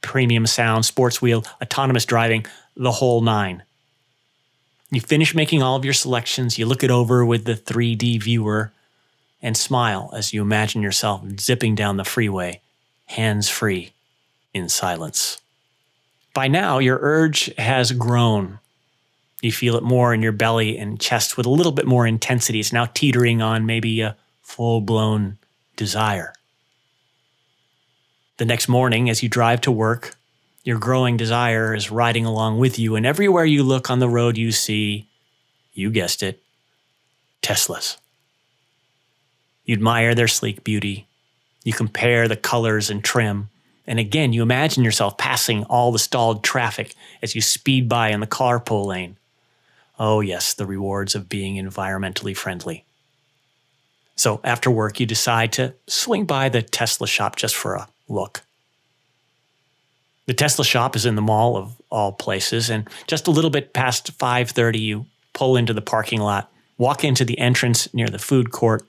premium 0.00 0.46
sound, 0.46 0.84
sports 0.84 1.20
wheel, 1.22 1.44
autonomous 1.62 2.06
driving, 2.06 2.44
the 2.76 2.92
whole 2.92 3.20
nine. 3.20 3.62
You 4.90 5.00
finish 5.00 5.34
making 5.34 5.62
all 5.62 5.76
of 5.76 5.84
your 5.84 5.94
selections, 5.94 6.58
you 6.58 6.66
look 6.66 6.82
it 6.82 6.90
over 6.90 7.24
with 7.24 7.44
the 7.44 7.54
3D 7.54 8.22
viewer, 8.22 8.72
and 9.42 9.56
smile 9.56 10.10
as 10.14 10.32
you 10.32 10.40
imagine 10.40 10.82
yourself 10.82 11.22
zipping 11.38 11.74
down 11.74 11.98
the 11.98 12.04
freeway, 12.04 12.60
hands 13.06 13.48
free, 13.48 13.92
in 14.54 14.68
silence. 14.68 15.40
By 16.32 16.48
now, 16.48 16.78
your 16.78 16.98
urge 17.02 17.54
has 17.58 17.92
grown. 17.92 18.58
You 19.42 19.52
feel 19.52 19.76
it 19.76 19.82
more 19.82 20.14
in 20.14 20.22
your 20.22 20.32
belly 20.32 20.78
and 20.78 21.00
chest 21.00 21.36
with 21.36 21.46
a 21.46 21.50
little 21.50 21.72
bit 21.72 21.86
more 21.86 22.06
intensity. 22.06 22.60
It's 22.60 22.72
now 22.72 22.86
teetering 22.86 23.42
on 23.42 23.66
maybe 23.66 24.00
a 24.00 24.16
full 24.46 24.80
blown 24.80 25.36
desire. 25.74 26.32
The 28.38 28.44
next 28.44 28.68
morning, 28.68 29.10
as 29.10 29.22
you 29.22 29.28
drive 29.28 29.60
to 29.62 29.72
work, 29.72 30.14
your 30.62 30.78
growing 30.78 31.16
desire 31.16 31.74
is 31.74 31.90
riding 31.90 32.24
along 32.24 32.58
with 32.58 32.78
you, 32.78 32.94
and 32.94 33.04
everywhere 33.04 33.44
you 33.44 33.62
look 33.62 33.90
on 33.90 33.98
the 33.98 34.08
road, 34.08 34.36
you 34.38 34.52
see, 34.52 35.08
you 35.74 35.90
guessed 35.90 36.22
it, 36.22 36.42
Teslas. 37.42 37.96
You 39.64 39.74
admire 39.74 40.14
their 40.14 40.28
sleek 40.28 40.62
beauty. 40.62 41.08
You 41.64 41.72
compare 41.72 42.28
the 42.28 42.36
colors 42.36 42.88
and 42.88 43.02
trim. 43.02 43.50
And 43.84 43.98
again, 43.98 44.32
you 44.32 44.42
imagine 44.42 44.84
yourself 44.84 45.18
passing 45.18 45.64
all 45.64 45.90
the 45.90 45.98
stalled 45.98 46.44
traffic 46.44 46.94
as 47.20 47.34
you 47.34 47.40
speed 47.40 47.88
by 47.88 48.10
in 48.10 48.20
the 48.20 48.28
carpool 48.28 48.86
lane. 48.86 49.16
Oh, 49.98 50.20
yes, 50.20 50.54
the 50.54 50.66
rewards 50.66 51.16
of 51.16 51.28
being 51.28 51.56
environmentally 51.56 52.36
friendly. 52.36 52.84
So 54.16 54.40
after 54.42 54.70
work, 54.70 54.98
you 54.98 55.06
decide 55.06 55.52
to 55.52 55.74
swing 55.86 56.24
by 56.24 56.48
the 56.48 56.62
Tesla 56.62 57.06
shop 57.06 57.36
just 57.36 57.54
for 57.54 57.74
a 57.74 57.88
look. 58.08 58.42
The 60.26 60.34
Tesla 60.34 60.64
shop 60.64 60.96
is 60.96 61.06
in 61.06 61.14
the 61.14 61.22
mall 61.22 61.56
of 61.56 61.80
all 61.90 62.12
places, 62.12 62.68
and 62.68 62.88
just 63.06 63.28
a 63.28 63.30
little 63.30 63.50
bit 63.50 63.72
past 63.72 64.18
5:30, 64.18 64.80
you 64.80 65.06
pull 65.34 65.56
into 65.56 65.72
the 65.72 65.82
parking 65.82 66.20
lot, 66.20 66.50
walk 66.78 67.04
into 67.04 67.24
the 67.24 67.38
entrance 67.38 67.92
near 67.94 68.08
the 68.08 68.18
food 68.18 68.50
court, 68.50 68.84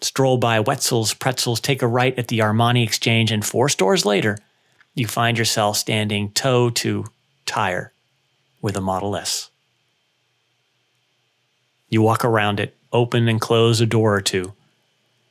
stroll 0.00 0.36
by 0.36 0.60
Wetzel's 0.60 1.14
Pretzels, 1.14 1.60
take 1.60 1.82
a 1.82 1.86
right 1.86 2.16
at 2.18 2.28
the 2.28 2.40
Armani 2.40 2.84
Exchange, 2.84 3.32
and 3.32 3.44
four 3.44 3.68
stores 3.68 4.04
later, 4.04 4.38
you 4.94 5.06
find 5.06 5.38
yourself 5.38 5.78
standing 5.78 6.30
toe 6.30 6.70
to 6.70 7.06
tire 7.46 7.92
with 8.60 8.76
a 8.76 8.80
Model 8.80 9.16
S. 9.16 9.50
You 11.88 12.02
walk 12.02 12.24
around 12.24 12.60
it, 12.60 12.76
open 12.92 13.28
and 13.28 13.40
close 13.40 13.80
a 13.80 13.86
door 13.86 14.14
or 14.14 14.20
two, 14.20 14.52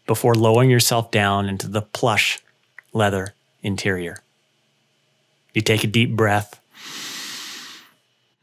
before 0.08 0.36
lowering 0.36 0.70
yourself 0.70 1.12
down 1.12 1.48
into 1.48 1.68
the 1.68 1.82
plush 1.82 2.40
leather 2.94 3.34
interior. 3.62 4.18
You 5.54 5.62
take 5.62 5.84
a 5.84 5.88
deep 5.88 6.16
breath. 6.16 6.60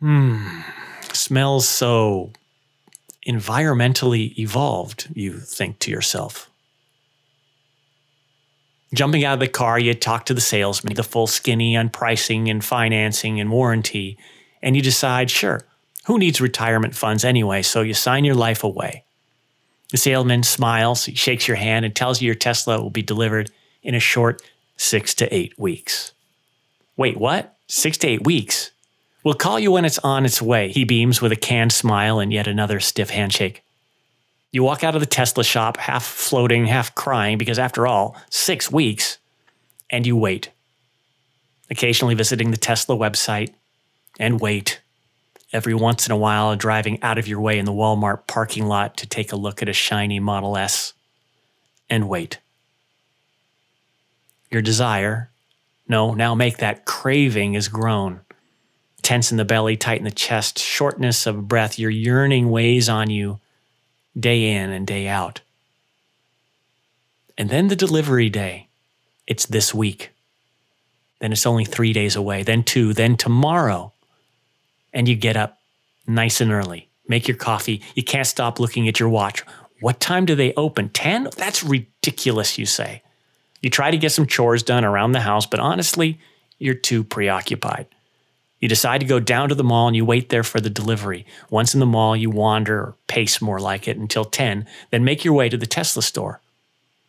Hmm, 0.00 0.60
smells 1.12 1.68
so 1.68 2.32
environmentally 3.26 4.38
evolved, 4.38 5.08
you 5.14 5.38
think 5.38 5.78
to 5.80 5.90
yourself. 5.90 6.48
Jumping 8.94 9.24
out 9.24 9.34
of 9.34 9.40
the 9.40 9.48
car, 9.48 9.78
you 9.78 9.92
talk 9.92 10.24
to 10.26 10.34
the 10.34 10.40
salesman, 10.40 10.94
the 10.94 11.02
full 11.02 11.26
skinny 11.26 11.76
on 11.76 11.90
pricing 11.90 12.48
and 12.48 12.64
financing 12.64 13.38
and 13.38 13.50
warranty, 13.50 14.16
and 14.62 14.76
you 14.76 14.82
decide, 14.82 15.30
sure, 15.30 15.60
who 16.06 16.18
needs 16.18 16.40
retirement 16.40 16.94
funds 16.94 17.22
anyway? 17.22 17.60
So 17.60 17.82
you 17.82 17.92
sign 17.92 18.24
your 18.24 18.34
life 18.34 18.64
away. 18.64 19.04
The 19.90 19.96
salesman 19.96 20.42
smiles, 20.42 21.06
he 21.06 21.14
shakes 21.14 21.48
your 21.48 21.56
hand, 21.56 21.84
and 21.84 21.94
tells 21.94 22.20
you 22.20 22.26
your 22.26 22.34
Tesla 22.34 22.80
will 22.80 22.90
be 22.90 23.02
delivered 23.02 23.50
in 23.82 23.94
a 23.94 24.00
short 24.00 24.42
six 24.76 25.14
to 25.14 25.34
eight 25.34 25.58
weeks. 25.58 26.12
Wait, 26.96 27.16
what? 27.16 27.56
Six 27.68 27.96
to 27.98 28.08
eight 28.08 28.24
weeks? 28.24 28.70
We'll 29.24 29.34
call 29.34 29.58
you 29.58 29.72
when 29.72 29.84
it's 29.84 29.98
on 30.00 30.24
its 30.24 30.40
way. 30.40 30.70
He 30.70 30.84
beams 30.84 31.20
with 31.20 31.32
a 31.32 31.36
canned 31.36 31.72
smile 31.72 32.20
and 32.20 32.32
yet 32.32 32.46
another 32.46 32.80
stiff 32.80 33.10
handshake. 33.10 33.62
You 34.52 34.62
walk 34.62 34.82
out 34.82 34.94
of 34.94 35.00
the 35.00 35.06
Tesla 35.06 35.44
shop, 35.44 35.76
half 35.76 36.04
floating, 36.04 36.66
half 36.66 36.94
crying, 36.94 37.36
because 37.36 37.58
after 37.58 37.86
all, 37.86 38.16
six 38.30 38.70
weeks, 38.70 39.18
and 39.90 40.06
you 40.06 40.16
wait. 40.16 40.50
Occasionally 41.70 42.14
visiting 42.14 42.50
the 42.50 42.56
Tesla 42.56 42.96
website, 42.96 43.52
and 44.18 44.40
wait. 44.40 44.80
Every 45.52 45.74
once 45.74 46.06
in 46.06 46.12
a 46.12 46.16
while, 46.16 46.54
driving 46.56 47.02
out 47.02 47.18
of 47.18 47.26
your 47.26 47.40
way 47.40 47.58
in 47.58 47.64
the 47.64 47.72
Walmart 47.72 48.26
parking 48.26 48.66
lot 48.66 48.96
to 48.98 49.06
take 49.06 49.32
a 49.32 49.36
look 49.36 49.62
at 49.62 49.68
a 49.68 49.72
shiny 49.72 50.20
Model 50.20 50.56
S, 50.56 50.92
and 51.88 52.08
wait. 52.08 52.38
Your 54.50 54.62
desire, 54.62 55.30
no, 55.88 56.12
now 56.12 56.34
make 56.34 56.58
that 56.58 56.84
craving 56.84 57.54
is 57.54 57.68
grown 57.68 58.20
tense 59.08 59.30
in 59.30 59.38
the 59.38 59.44
belly, 59.46 59.74
tight 59.74 59.96
in 59.96 60.04
the 60.04 60.10
chest, 60.10 60.58
shortness 60.58 61.26
of 61.26 61.48
breath. 61.48 61.78
Your 61.78 61.88
yearning 61.88 62.50
weighs 62.50 62.90
on 62.90 63.08
you 63.08 63.40
day 64.20 64.52
in 64.52 64.68
and 64.68 64.86
day 64.86 65.08
out. 65.08 65.40
And 67.38 67.48
then 67.48 67.68
the 67.68 67.76
delivery 67.76 68.28
day. 68.28 68.68
It's 69.26 69.46
this 69.46 69.72
week. 69.72 70.10
Then 71.20 71.32
it's 71.32 71.46
only 71.46 71.64
three 71.64 71.94
days 71.94 72.16
away, 72.16 72.42
then 72.42 72.62
two, 72.62 72.92
then 72.92 73.16
tomorrow. 73.16 73.94
And 74.92 75.08
you 75.08 75.14
get 75.14 75.36
up 75.36 75.58
nice 76.06 76.40
and 76.40 76.50
early, 76.50 76.88
make 77.06 77.28
your 77.28 77.36
coffee. 77.36 77.82
You 77.94 78.02
can't 78.02 78.26
stop 78.26 78.58
looking 78.58 78.88
at 78.88 78.98
your 78.98 79.08
watch. 79.08 79.44
What 79.80 80.00
time 80.00 80.24
do 80.24 80.34
they 80.34 80.54
open? 80.54 80.88
10? 80.88 81.28
That's 81.36 81.62
ridiculous, 81.62 82.58
you 82.58 82.66
say. 82.66 83.02
You 83.60 83.70
try 83.70 83.90
to 83.90 83.98
get 83.98 84.12
some 84.12 84.26
chores 84.26 84.62
done 84.62 84.84
around 84.84 85.12
the 85.12 85.20
house, 85.20 85.46
but 85.46 85.60
honestly, 85.60 86.18
you're 86.58 86.74
too 86.74 87.04
preoccupied. 87.04 87.86
You 88.60 88.68
decide 88.68 88.98
to 89.00 89.06
go 89.06 89.20
down 89.20 89.48
to 89.50 89.54
the 89.54 89.64
mall 89.64 89.86
and 89.86 89.94
you 89.94 90.04
wait 90.04 90.30
there 90.30 90.42
for 90.42 90.60
the 90.60 90.70
delivery. 90.70 91.26
Once 91.48 91.74
in 91.74 91.80
the 91.80 91.86
mall, 91.86 92.16
you 92.16 92.30
wander 92.30 92.78
or 92.78 92.96
pace 93.06 93.40
more 93.40 93.60
like 93.60 93.86
it 93.86 93.96
until 93.96 94.24
10, 94.24 94.66
then 94.90 95.04
make 95.04 95.24
your 95.24 95.34
way 95.34 95.48
to 95.48 95.56
the 95.56 95.66
Tesla 95.66 96.02
store. 96.02 96.40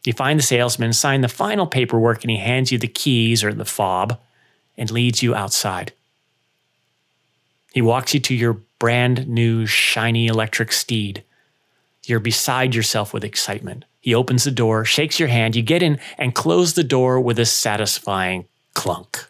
You 0.06 0.14
find 0.14 0.38
the 0.38 0.44
salesman, 0.44 0.94
sign 0.94 1.22
the 1.22 1.28
final 1.28 1.66
paperwork, 1.66 2.24
and 2.24 2.32
he 2.32 2.38
hands 2.38 2.72
you 2.72 2.78
the 2.78 2.88
keys 2.88 3.44
or 3.44 3.54
the 3.54 3.66
fob 3.66 4.20
and 4.78 4.92
leads 4.92 5.24
you 5.24 5.36
outside. 5.36 5.92
He 7.74 7.82
walks 7.82 8.14
you 8.14 8.20
to 8.22 8.36
your 8.36 8.62
brand 8.80 9.28
new, 9.28 9.66
shiny 9.66 10.28
electric 10.28 10.72
steed. 10.72 11.24
You're 12.06 12.20
beside 12.20 12.74
yourself 12.74 13.14
with 13.14 13.24
excitement. 13.24 13.86
He 14.00 14.16
opens 14.16 14.46
the 14.46 14.52
door, 14.52 14.86
shakes 14.86 15.20
your 15.20 15.30
hand, 15.30 15.56
you 15.56 15.62
get 15.62 15.84
in 15.84 16.00
and 16.18 16.34
close 16.34 16.74
the 16.74 16.84
door 16.84 17.20
with 17.20 17.38
a 17.38 17.46
satisfying 17.46 18.48
clunk. 18.74 19.28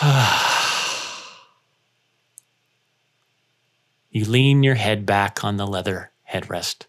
you 4.10 4.24
lean 4.24 4.62
your 4.62 4.74
head 4.74 5.06
back 5.06 5.44
on 5.44 5.56
the 5.56 5.66
leather 5.66 6.10
headrest. 6.32 6.86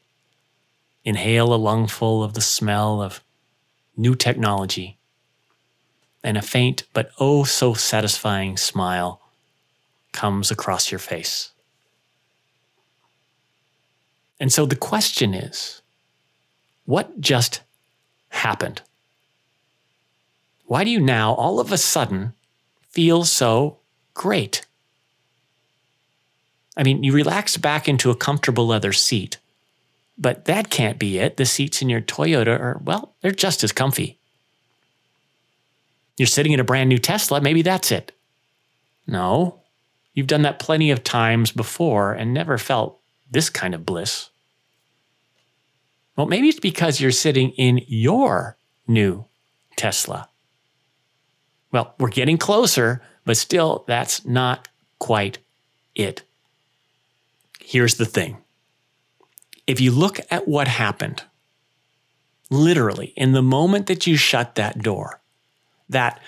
Inhale 1.03 1.53
a 1.53 1.55
lungful 1.55 2.23
of 2.23 2.33
the 2.33 2.41
smell 2.41 3.01
of 3.01 3.21
new 3.95 4.15
technology, 4.15 4.96
and 6.27 6.37
a 6.37 6.41
faint 6.41 6.83
but 6.91 7.11
oh 7.19 7.45
so 7.45 7.73
satisfying 7.73 8.57
smile 8.57 9.21
comes 10.11 10.51
across 10.51 10.91
your 10.91 10.99
face. 10.99 11.51
And 14.39 14.51
so 14.51 14.65
the 14.65 14.75
question 14.75 15.33
is 15.33 15.81
what 16.83 17.21
just 17.21 17.61
happened? 18.29 18.81
Why 20.65 20.83
do 20.83 20.89
you 20.89 20.99
now 20.99 21.33
all 21.33 21.61
of 21.61 21.71
a 21.71 21.77
sudden 21.77 22.33
feel 22.89 23.23
so 23.23 23.77
great. 24.13 24.65
I 26.75 26.83
mean, 26.83 27.03
you 27.03 27.13
relax 27.13 27.55
back 27.55 27.87
into 27.87 28.09
a 28.09 28.15
comfortable 28.15 28.67
leather 28.67 28.91
seat, 28.91 29.37
but 30.17 30.45
that 30.45 30.69
can't 30.69 30.99
be 30.99 31.19
it. 31.19 31.37
The 31.37 31.45
seats 31.45 31.81
in 31.81 31.89
your 31.89 32.01
Toyota 32.01 32.59
are, 32.59 32.81
well, 32.83 33.13
they're 33.21 33.31
just 33.31 33.63
as 33.63 33.71
comfy. 33.71 34.17
You're 36.17 36.27
sitting 36.27 36.51
in 36.51 36.59
a 36.59 36.63
brand 36.63 36.89
new 36.89 36.97
Tesla, 36.97 37.39
maybe 37.41 37.61
that's 37.61 37.91
it. 37.91 38.11
No, 39.05 39.61
you've 40.13 40.27
done 40.27 40.41
that 40.41 40.59
plenty 40.59 40.91
of 40.91 41.03
times 41.03 41.51
before 41.51 42.13
and 42.13 42.33
never 42.33 42.57
felt 42.57 42.99
this 43.29 43.49
kind 43.49 43.73
of 43.75 43.85
bliss. 43.85 44.29
Well, 46.15 46.25
maybe 46.25 46.49
it's 46.49 46.59
because 46.59 46.99
you're 46.99 47.11
sitting 47.11 47.51
in 47.51 47.81
your 47.87 48.57
new 48.87 49.25
Tesla. 49.75 50.29
Well, 51.71 51.93
we're 51.99 52.09
getting 52.09 52.37
closer, 52.37 53.01
but 53.23 53.37
still, 53.37 53.85
that's 53.87 54.25
not 54.25 54.67
quite 54.99 55.37
it. 55.93 56.23
Here's 57.59 57.95
the 57.95 58.05
thing 58.05 58.37
if 59.67 59.79
you 59.81 59.91
look 59.91 60.19
at 60.31 60.47
what 60.47 60.67
happened, 60.67 61.23
literally, 62.49 63.13
in 63.15 63.33
the 63.33 63.41
moment 63.43 63.87
that 63.87 64.07
you 64.07 64.15
shut 64.15 64.55
that 64.55 64.79
door, 64.79 65.21
that, 65.89 66.19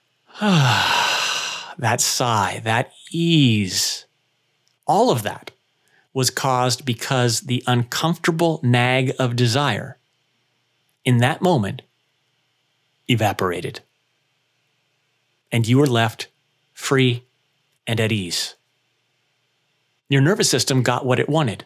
that 0.40 2.00
sigh, 2.00 2.60
that 2.64 2.92
ease, 3.10 4.06
all 4.86 5.10
of 5.10 5.22
that, 5.22 5.50
was 6.14 6.30
caused 6.30 6.84
because 6.84 7.40
the 7.40 7.62
uncomfortable 7.66 8.60
nag 8.62 9.12
of 9.18 9.36
desire 9.36 9.98
in 11.04 11.18
that 11.18 11.40
moment 11.40 11.82
evaporated. 13.08 13.80
And 15.50 15.66
you 15.66 15.78
were 15.78 15.86
left 15.86 16.28
free 16.74 17.24
and 17.86 18.00
at 18.00 18.12
ease. 18.12 18.54
Your 20.08 20.20
nervous 20.20 20.50
system 20.50 20.82
got 20.82 21.06
what 21.06 21.18
it 21.18 21.28
wanted 21.28 21.64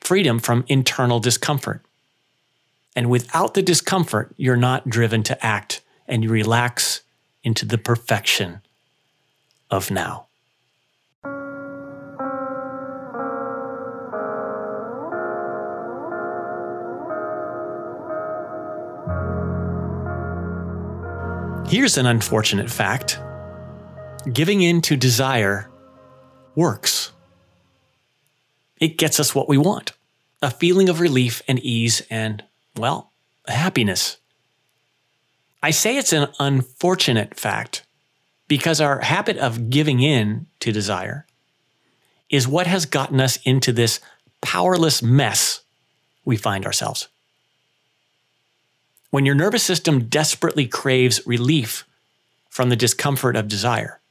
freedom 0.00 0.38
from 0.38 0.64
internal 0.68 1.18
discomfort. 1.18 1.80
And 2.94 3.08
without 3.08 3.54
the 3.54 3.62
discomfort, 3.62 4.34
you're 4.36 4.56
not 4.56 4.88
driven 4.88 5.22
to 5.24 5.44
act 5.44 5.80
and 6.06 6.22
you 6.22 6.30
relax 6.30 7.02
into 7.42 7.64
the 7.64 7.78
perfection 7.78 8.60
of 9.70 9.90
now. 9.90 10.26
Here's 21.66 21.96
an 21.96 22.06
unfortunate 22.06 22.70
fact 22.70 23.18
giving 24.32 24.62
in 24.62 24.80
to 24.82 24.96
desire 24.96 25.68
works. 26.54 27.12
It 28.78 28.96
gets 28.98 29.18
us 29.18 29.34
what 29.34 29.48
we 29.48 29.58
want 29.58 29.92
a 30.42 30.50
feeling 30.50 30.90
of 30.90 31.00
relief 31.00 31.40
and 31.48 31.58
ease 31.60 32.02
and, 32.10 32.44
well, 32.76 33.10
happiness. 33.48 34.18
I 35.64 35.70
say 35.70 35.96
it's 35.96 36.12
an 36.12 36.28
unfortunate 36.38 37.40
fact 37.40 37.86
because 38.48 38.82
our 38.82 39.00
habit 39.00 39.38
of 39.38 39.70
giving 39.70 40.00
in 40.00 40.44
to 40.60 40.72
desire 40.72 41.26
is 42.28 42.46
what 42.46 42.66
has 42.66 42.84
gotten 42.84 43.18
us 43.18 43.38
into 43.46 43.72
this 43.72 43.98
powerless 44.42 45.02
mess 45.02 45.62
we 46.22 46.36
find 46.36 46.66
ourselves. 46.66 47.08
When 49.08 49.24
your 49.24 49.34
nervous 49.34 49.62
system 49.62 50.04
desperately 50.04 50.66
craves 50.66 51.26
relief 51.26 51.86
from 52.50 52.68
the 52.68 52.76
discomfort 52.76 53.34
of 53.34 53.48
desire, 53.48 54.02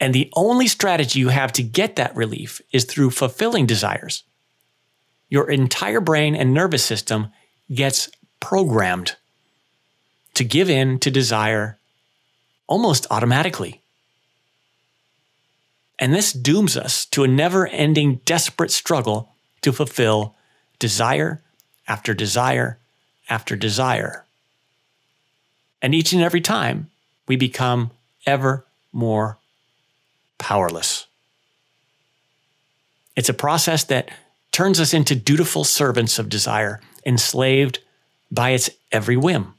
and 0.00 0.14
the 0.14 0.32
only 0.34 0.66
strategy 0.66 1.20
you 1.20 1.28
have 1.28 1.52
to 1.52 1.62
get 1.62 1.96
that 1.96 2.16
relief 2.16 2.62
is 2.72 2.86
through 2.86 3.10
fulfilling 3.10 3.66
desires, 3.66 4.24
your 5.28 5.50
entire 5.50 6.00
brain 6.00 6.34
and 6.34 6.54
nervous 6.54 6.82
system 6.82 7.28
gets 7.70 8.08
programmed 8.40 9.16
to 10.40 10.44
give 10.44 10.70
in 10.70 10.98
to 10.98 11.10
desire 11.10 11.76
almost 12.66 13.06
automatically. 13.10 13.82
And 15.98 16.14
this 16.14 16.32
dooms 16.32 16.78
us 16.78 17.04
to 17.12 17.24
a 17.24 17.28
never 17.28 17.66
ending 17.66 18.22
desperate 18.24 18.70
struggle 18.70 19.34
to 19.60 19.70
fulfill 19.70 20.34
desire 20.78 21.42
after 21.86 22.14
desire 22.14 22.78
after 23.28 23.54
desire. 23.54 24.24
And 25.82 25.94
each 25.94 26.14
and 26.14 26.22
every 26.22 26.40
time, 26.40 26.88
we 27.28 27.36
become 27.36 27.90
ever 28.26 28.64
more 28.94 29.36
powerless. 30.38 31.06
It's 33.14 33.28
a 33.28 33.34
process 33.34 33.84
that 33.84 34.08
turns 34.52 34.80
us 34.80 34.94
into 34.94 35.14
dutiful 35.14 35.64
servants 35.64 36.18
of 36.18 36.30
desire, 36.30 36.80
enslaved 37.04 37.80
by 38.30 38.50
its 38.52 38.70
every 38.90 39.18
whim. 39.18 39.52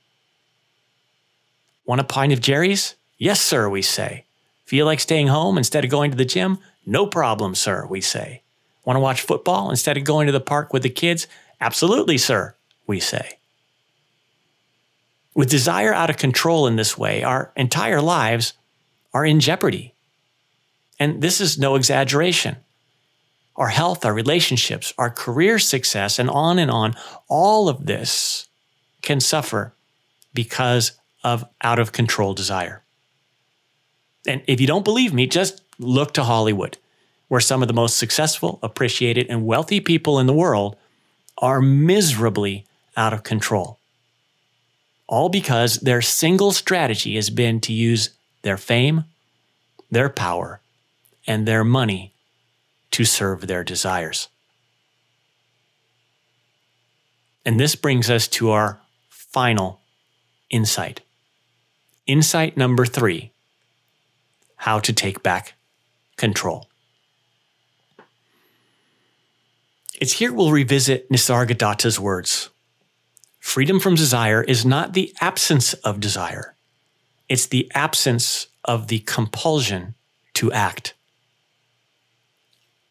Want 1.85 2.01
a 2.01 2.05
pint 2.05 2.33
of 2.33 2.41
Jerry's? 2.41 2.95
Yes, 3.17 3.41
sir, 3.41 3.69
we 3.69 3.81
say. 3.81 4.25
Feel 4.65 4.85
like 4.85 4.99
staying 4.99 5.27
home 5.27 5.57
instead 5.57 5.83
of 5.83 5.91
going 5.91 6.11
to 6.11 6.17
the 6.17 6.25
gym? 6.25 6.59
No 6.85 7.05
problem, 7.05 7.55
sir, 7.55 7.85
we 7.85 8.01
say. 8.01 8.41
Want 8.85 8.95
to 8.95 9.01
watch 9.01 9.21
football 9.21 9.69
instead 9.69 9.97
of 9.97 10.03
going 10.03 10.27
to 10.27 10.31
the 10.31 10.39
park 10.39 10.73
with 10.73 10.83
the 10.83 10.89
kids? 10.89 11.27
Absolutely, 11.59 12.17
sir, 12.17 12.55
we 12.87 12.99
say. 12.99 13.37
With 15.35 15.49
desire 15.49 15.93
out 15.93 16.09
of 16.09 16.17
control 16.17 16.67
in 16.67 16.75
this 16.75 16.97
way, 16.97 17.23
our 17.23 17.51
entire 17.55 18.01
lives 18.01 18.53
are 19.13 19.25
in 19.25 19.39
jeopardy. 19.39 19.93
And 20.99 21.21
this 21.21 21.41
is 21.41 21.57
no 21.57 21.75
exaggeration. 21.75 22.57
Our 23.55 23.69
health, 23.69 24.05
our 24.05 24.13
relationships, 24.13 24.93
our 24.97 25.09
career 25.09 25.59
success, 25.59 26.17
and 26.19 26.29
on 26.29 26.57
and 26.57 26.71
on, 26.71 26.95
all 27.27 27.69
of 27.69 27.85
this 27.85 28.47
can 29.01 29.19
suffer 29.19 29.73
because 30.33 30.93
of 31.23 31.45
out 31.61 31.79
of 31.79 31.91
control 31.91 32.33
desire. 32.33 32.81
And 34.27 34.41
if 34.47 34.61
you 34.61 34.67
don't 34.67 34.85
believe 34.85 35.13
me, 35.13 35.27
just 35.27 35.61
look 35.79 36.13
to 36.13 36.23
Hollywood, 36.23 36.77
where 37.27 37.41
some 37.41 37.61
of 37.61 37.67
the 37.67 37.73
most 37.73 37.97
successful, 37.97 38.59
appreciated, 38.61 39.27
and 39.29 39.45
wealthy 39.45 39.79
people 39.79 40.19
in 40.19 40.27
the 40.27 40.33
world 40.33 40.75
are 41.37 41.61
miserably 41.61 42.65
out 42.95 43.13
of 43.13 43.23
control 43.23 43.79
all 45.11 45.27
because 45.27 45.75
their 45.79 46.01
single 46.01 46.53
strategy 46.53 47.15
has 47.15 47.29
been 47.29 47.59
to 47.59 47.73
use 47.73 48.11
their 48.43 48.57
fame, 48.57 49.03
their 49.91 50.09
power, 50.09 50.61
and 51.27 51.45
their 51.45 51.65
money 51.65 52.13
to 52.91 53.03
serve 53.03 53.45
their 53.45 53.63
desires. 53.63 54.29
And 57.45 57.59
this 57.59 57.75
brings 57.75 58.09
us 58.09 58.27
to 58.29 58.51
our 58.51 58.79
final 59.09 59.81
insight. 60.49 61.01
Insight 62.07 62.57
number 62.57 62.85
three 62.85 63.31
how 64.57 64.79
to 64.79 64.93
take 64.93 65.23
back 65.23 65.53
control. 66.17 66.67
It's 69.99 70.13
here 70.13 70.31
we'll 70.33 70.51
revisit 70.51 71.09
Nisargadatta's 71.09 71.99
words 71.99 72.49
Freedom 73.39 73.79
from 73.79 73.95
desire 73.95 74.43
is 74.43 74.65
not 74.65 74.93
the 74.93 75.13
absence 75.19 75.73
of 75.73 75.99
desire, 75.99 76.55
it's 77.27 77.47
the 77.47 77.71
absence 77.73 78.47
of 78.63 78.87
the 78.87 78.99
compulsion 78.99 79.95
to 80.35 80.51
act. 80.51 80.93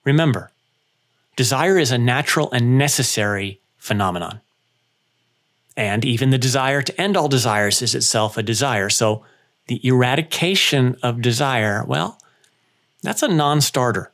Remember, 0.05 0.51
desire 1.37 1.79
is 1.79 1.93
a 1.93 1.99
natural 1.99 2.51
and 2.53 2.77
necessary 2.77 3.61
phenomenon. 3.77 4.41
And 5.81 6.05
even 6.05 6.29
the 6.29 6.37
desire 6.37 6.83
to 6.83 7.01
end 7.01 7.17
all 7.17 7.27
desires 7.27 7.81
is 7.81 7.95
itself 7.95 8.37
a 8.37 8.43
desire. 8.43 8.91
So 8.91 9.25
the 9.67 9.81
eradication 9.83 10.99
of 11.03 11.23
desire, 11.23 11.83
well, 11.87 12.21
that's 13.03 13.23
a 13.23 13.29
non 13.29 13.63
starter. 13.63 14.13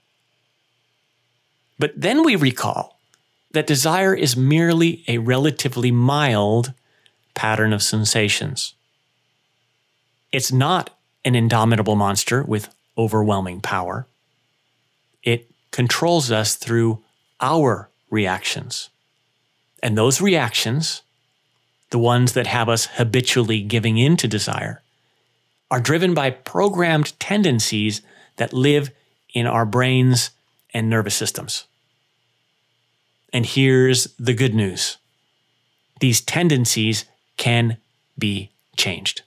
But 1.77 1.93
then 1.97 2.23
we 2.23 2.37
recall 2.37 3.01
that 3.51 3.67
desire 3.67 4.15
is 4.15 4.37
merely 4.37 5.03
a 5.09 5.19
relatively 5.19 5.91
mild 5.91 6.73
pattern 7.35 7.73
of 7.73 7.83
sensations. 7.83 8.75
It's 10.31 10.53
not 10.53 10.91
an 11.25 11.35
indomitable 11.35 11.97
monster 11.97 12.45
with 12.45 12.73
overwhelming 12.97 13.61
power. 13.61 14.07
It 15.25 15.51
controls 15.73 16.31
us 16.31 16.55
through 16.55 17.03
our 17.41 17.91
reactions. 18.09 18.89
And 19.83 19.99
those 19.99 20.21
reactions, 20.21 21.03
the 21.91 21.99
ones 21.99 22.33
that 22.33 22.47
have 22.47 22.69
us 22.69 22.87
habitually 22.87 23.61
giving 23.63 23.99
in 23.99 24.17
to 24.17 24.29
desire, 24.29 24.83
are 25.71 25.81
driven 25.81 26.15
by 26.15 26.31
programmed 26.31 27.19
tendencies 27.19 28.03
that 28.37 28.53
live 28.53 28.91
in 29.35 29.47
our 29.47 29.65
brains 29.65 30.31
and 30.73 30.89
nervous 30.89 31.15
systems. 31.15 31.65
And 33.33 33.45
here's 33.45 34.05
the 34.19 34.35
good 34.35 34.55
news 34.55 34.99
these 36.01 36.21
tendencies 36.21 37.05
can 37.37 37.79
be 38.19 38.51
changed 38.77 39.23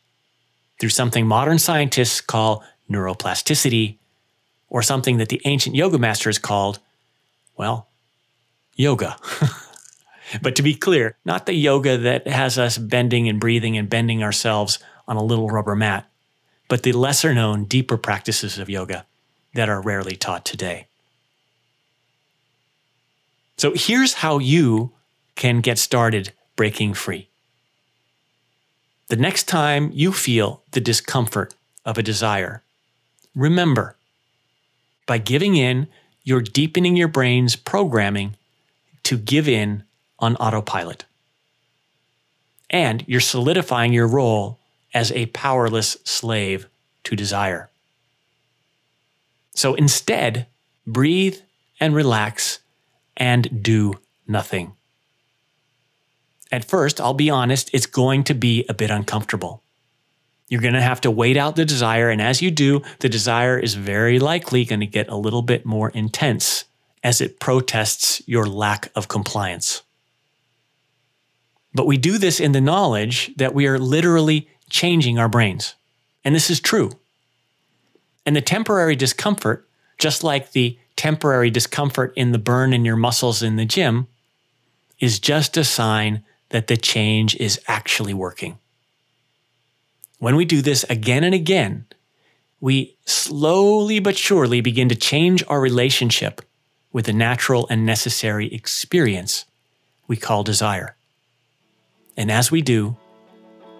through 0.80 0.89
something 0.89 1.28
modern 1.28 1.60
scientists 1.60 2.22
call 2.22 2.63
neuroplasticity, 2.89 3.98
or 4.69 4.82
something 4.82 5.17
that 5.17 5.30
the 5.30 5.41
ancient 5.45 5.76
yoga 5.76 5.98
masters 5.98 6.38
called, 6.38 6.80
well, 7.58 7.88
yoga. 8.76 9.17
but 10.42 10.56
to 10.56 10.63
be 10.63 10.76
clear, 10.76 11.18
not 11.26 11.46
the 11.46 11.54
yoga 11.54 11.98
that 11.98 12.28
has 12.28 12.58
us 12.58 12.78
bending 12.78 13.28
and 13.28 13.39
breathing 13.39 13.78
and 13.78 13.89
bending 13.89 14.24
ourselves 14.24 14.80
on 15.08 15.18
a 15.18 15.24
little 15.24 15.50
rubber 15.50 15.76
mat, 15.76 16.10
but 16.68 16.84
the 16.84 16.92
lesser 16.92 17.34
known, 17.34 17.65
deeper 17.65 17.98
practices 17.98 18.58
of 18.58 18.70
yoga 18.70 19.06
that 19.54 19.70
are 19.70 19.82
rarely 19.82 20.15
taught 20.15 20.46
today. 20.46 20.88
So 23.58 23.74
here's 23.76 24.13
how 24.15 24.39
you 24.39 24.92
can 25.36 25.62
get 25.62 25.78
started 25.78 26.32
breaking 26.56 26.94
free. 26.94 27.28
The 29.08 29.15
next 29.15 29.48
time 29.48 29.92
you 29.94 30.13
feel 30.13 30.62
the 30.72 30.80
discomfort 30.80 31.56
of 31.84 31.98
a 31.98 32.04
desire, 32.04 32.62
remember 33.36 33.96
by 35.08 35.18
giving 35.18 35.56
in, 35.56 35.88
you're 36.24 36.42
deepening 36.42 36.96
your 36.96 37.08
brain's 37.08 37.56
programming 37.56 38.36
to 39.02 39.18
give 39.18 39.48
in 39.50 39.84
on 40.19 40.36
autopilot. 40.36 41.05
And 42.69 43.03
you're 43.08 43.19
solidifying 43.19 43.93
your 43.93 44.08
role 44.08 44.60
as 44.93 45.12
a 45.12 45.27
powerless 45.27 45.97
slave 46.03 46.67
to 47.03 47.15
desire. 47.15 47.69
So 49.55 49.73
instead, 49.73 50.47
breathe 50.86 51.38
and 51.79 51.95
relax 51.95 52.60
and 53.17 53.63
do 53.63 53.95
nothing. 54.27 54.73
At 56.51 56.65
first, 56.65 56.99
I'll 56.99 57.13
be 57.13 57.29
honest, 57.29 57.69
it's 57.73 57.86
going 57.86 58.23
to 58.25 58.34
be 58.34 58.65
a 58.67 58.73
bit 58.73 58.89
uncomfortable. 58.89 59.63
You're 60.47 60.62
going 60.62 60.73
to 60.73 60.82
have 60.82 61.01
to 61.01 61.12
wait 61.12 61.38
out 61.38 61.55
the 61.55 61.65
desire. 61.65 62.10
And 62.10 62.21
as 62.21 62.41
you 62.41 62.49
do, 62.49 62.82
the 62.99 63.10
desire 63.10 63.60
is 63.60 63.75
very 63.75 64.17
likely 64.17 64.65
going 64.65 64.79
to 64.79 64.88
get 64.88 65.08
a 65.08 65.15
little 65.15 65.43
bit 65.43 65.65
more 65.65 65.89
intense 65.89 66.65
as 67.03 67.21
it 67.21 67.39
protests 67.39 68.21
your 68.27 68.47
lack 68.47 68.91
of 68.95 69.08
compliance. 69.08 69.84
But 71.73 71.86
we 71.86 71.97
do 71.97 72.17
this 72.17 72.39
in 72.39 72.51
the 72.51 72.62
knowledge 72.62 73.32
that 73.38 73.53
we 73.53 73.67
are 73.67 73.79
literally 73.79 74.49
changing 74.69 75.19
our 75.19 75.29
brains. 75.29 75.75
And 76.23 76.36
this 76.36 76.49
is 76.49 76.60
true. 76.60 76.91
And 78.25 78.36
the 78.36 78.41
temporary 78.41 78.95
discomfort, 78.95 79.67
just 79.97 80.23
like 80.23 80.51
the 80.51 80.77
temporary 80.95 81.49
discomfort 81.49 82.13
in 82.15 82.32
the 82.32 82.38
burn 82.38 82.73
in 82.73 82.86
your 82.86 82.95
muscles 82.95 83.41
in 83.41 83.55
the 83.55 83.65
gym, 83.65 84.08
is 84.99 85.19
just 85.19 85.58
a 85.58 85.63
sign 85.63 86.23
that 86.49 86.67
the 86.67 86.77
change 86.77 87.36
is 87.36 87.60
actually 87.67 88.13
working. 88.13 88.58
When 90.17 90.36
we 90.36 90.45
do 90.45 90.62
this 90.62 90.84
again 90.89 91.23
and 91.23 91.34
again, 91.34 91.86
we 92.60 92.97
slowly 93.05 93.99
but 93.99 94.17
surely 94.17 94.60
begin 94.60 94.89
to 94.89 94.95
change 94.95 95.43
our 95.47 95.62
relationship 95.62 96.41
with 96.91 97.05
the 97.05 97.13
natural 97.13 97.67
and 97.69 97.86
necessary 97.86 98.53
experience 98.53 99.45
we 100.08 100.17
call 100.17 100.43
desire. 100.43 100.97
And 102.17 102.32
as 102.32 102.52
we 102.52 102.62
do, 102.62 102.98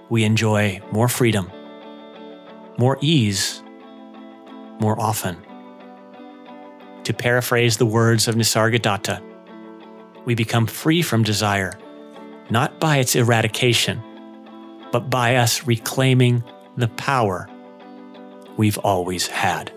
we 0.10 0.24
enjoy 0.24 0.82
more 0.92 1.08
freedom, 1.08 1.52
more 2.78 2.98
ease, 3.02 3.62
more 4.80 5.00
often. 5.00 5.38
To 7.04 7.13
paraphrase 7.13 7.78
the 7.78 7.86
words 7.86 8.28
of 8.28 8.36
Nisargadatta, 8.36 9.22
we 10.26 10.36
become 10.36 10.68
free 10.68 11.02
from 11.02 11.24
desire, 11.24 11.74
not 12.50 12.80
by 12.80 12.98
its 12.98 13.15
eradication, 13.15 14.02
but 14.92 15.10
by 15.10 15.36
us 15.36 15.65
reclaiming 15.65 16.44
the 16.78 16.88
power 16.89 17.48
we've 18.58 18.78
always 18.80 19.28
had. 19.28 19.72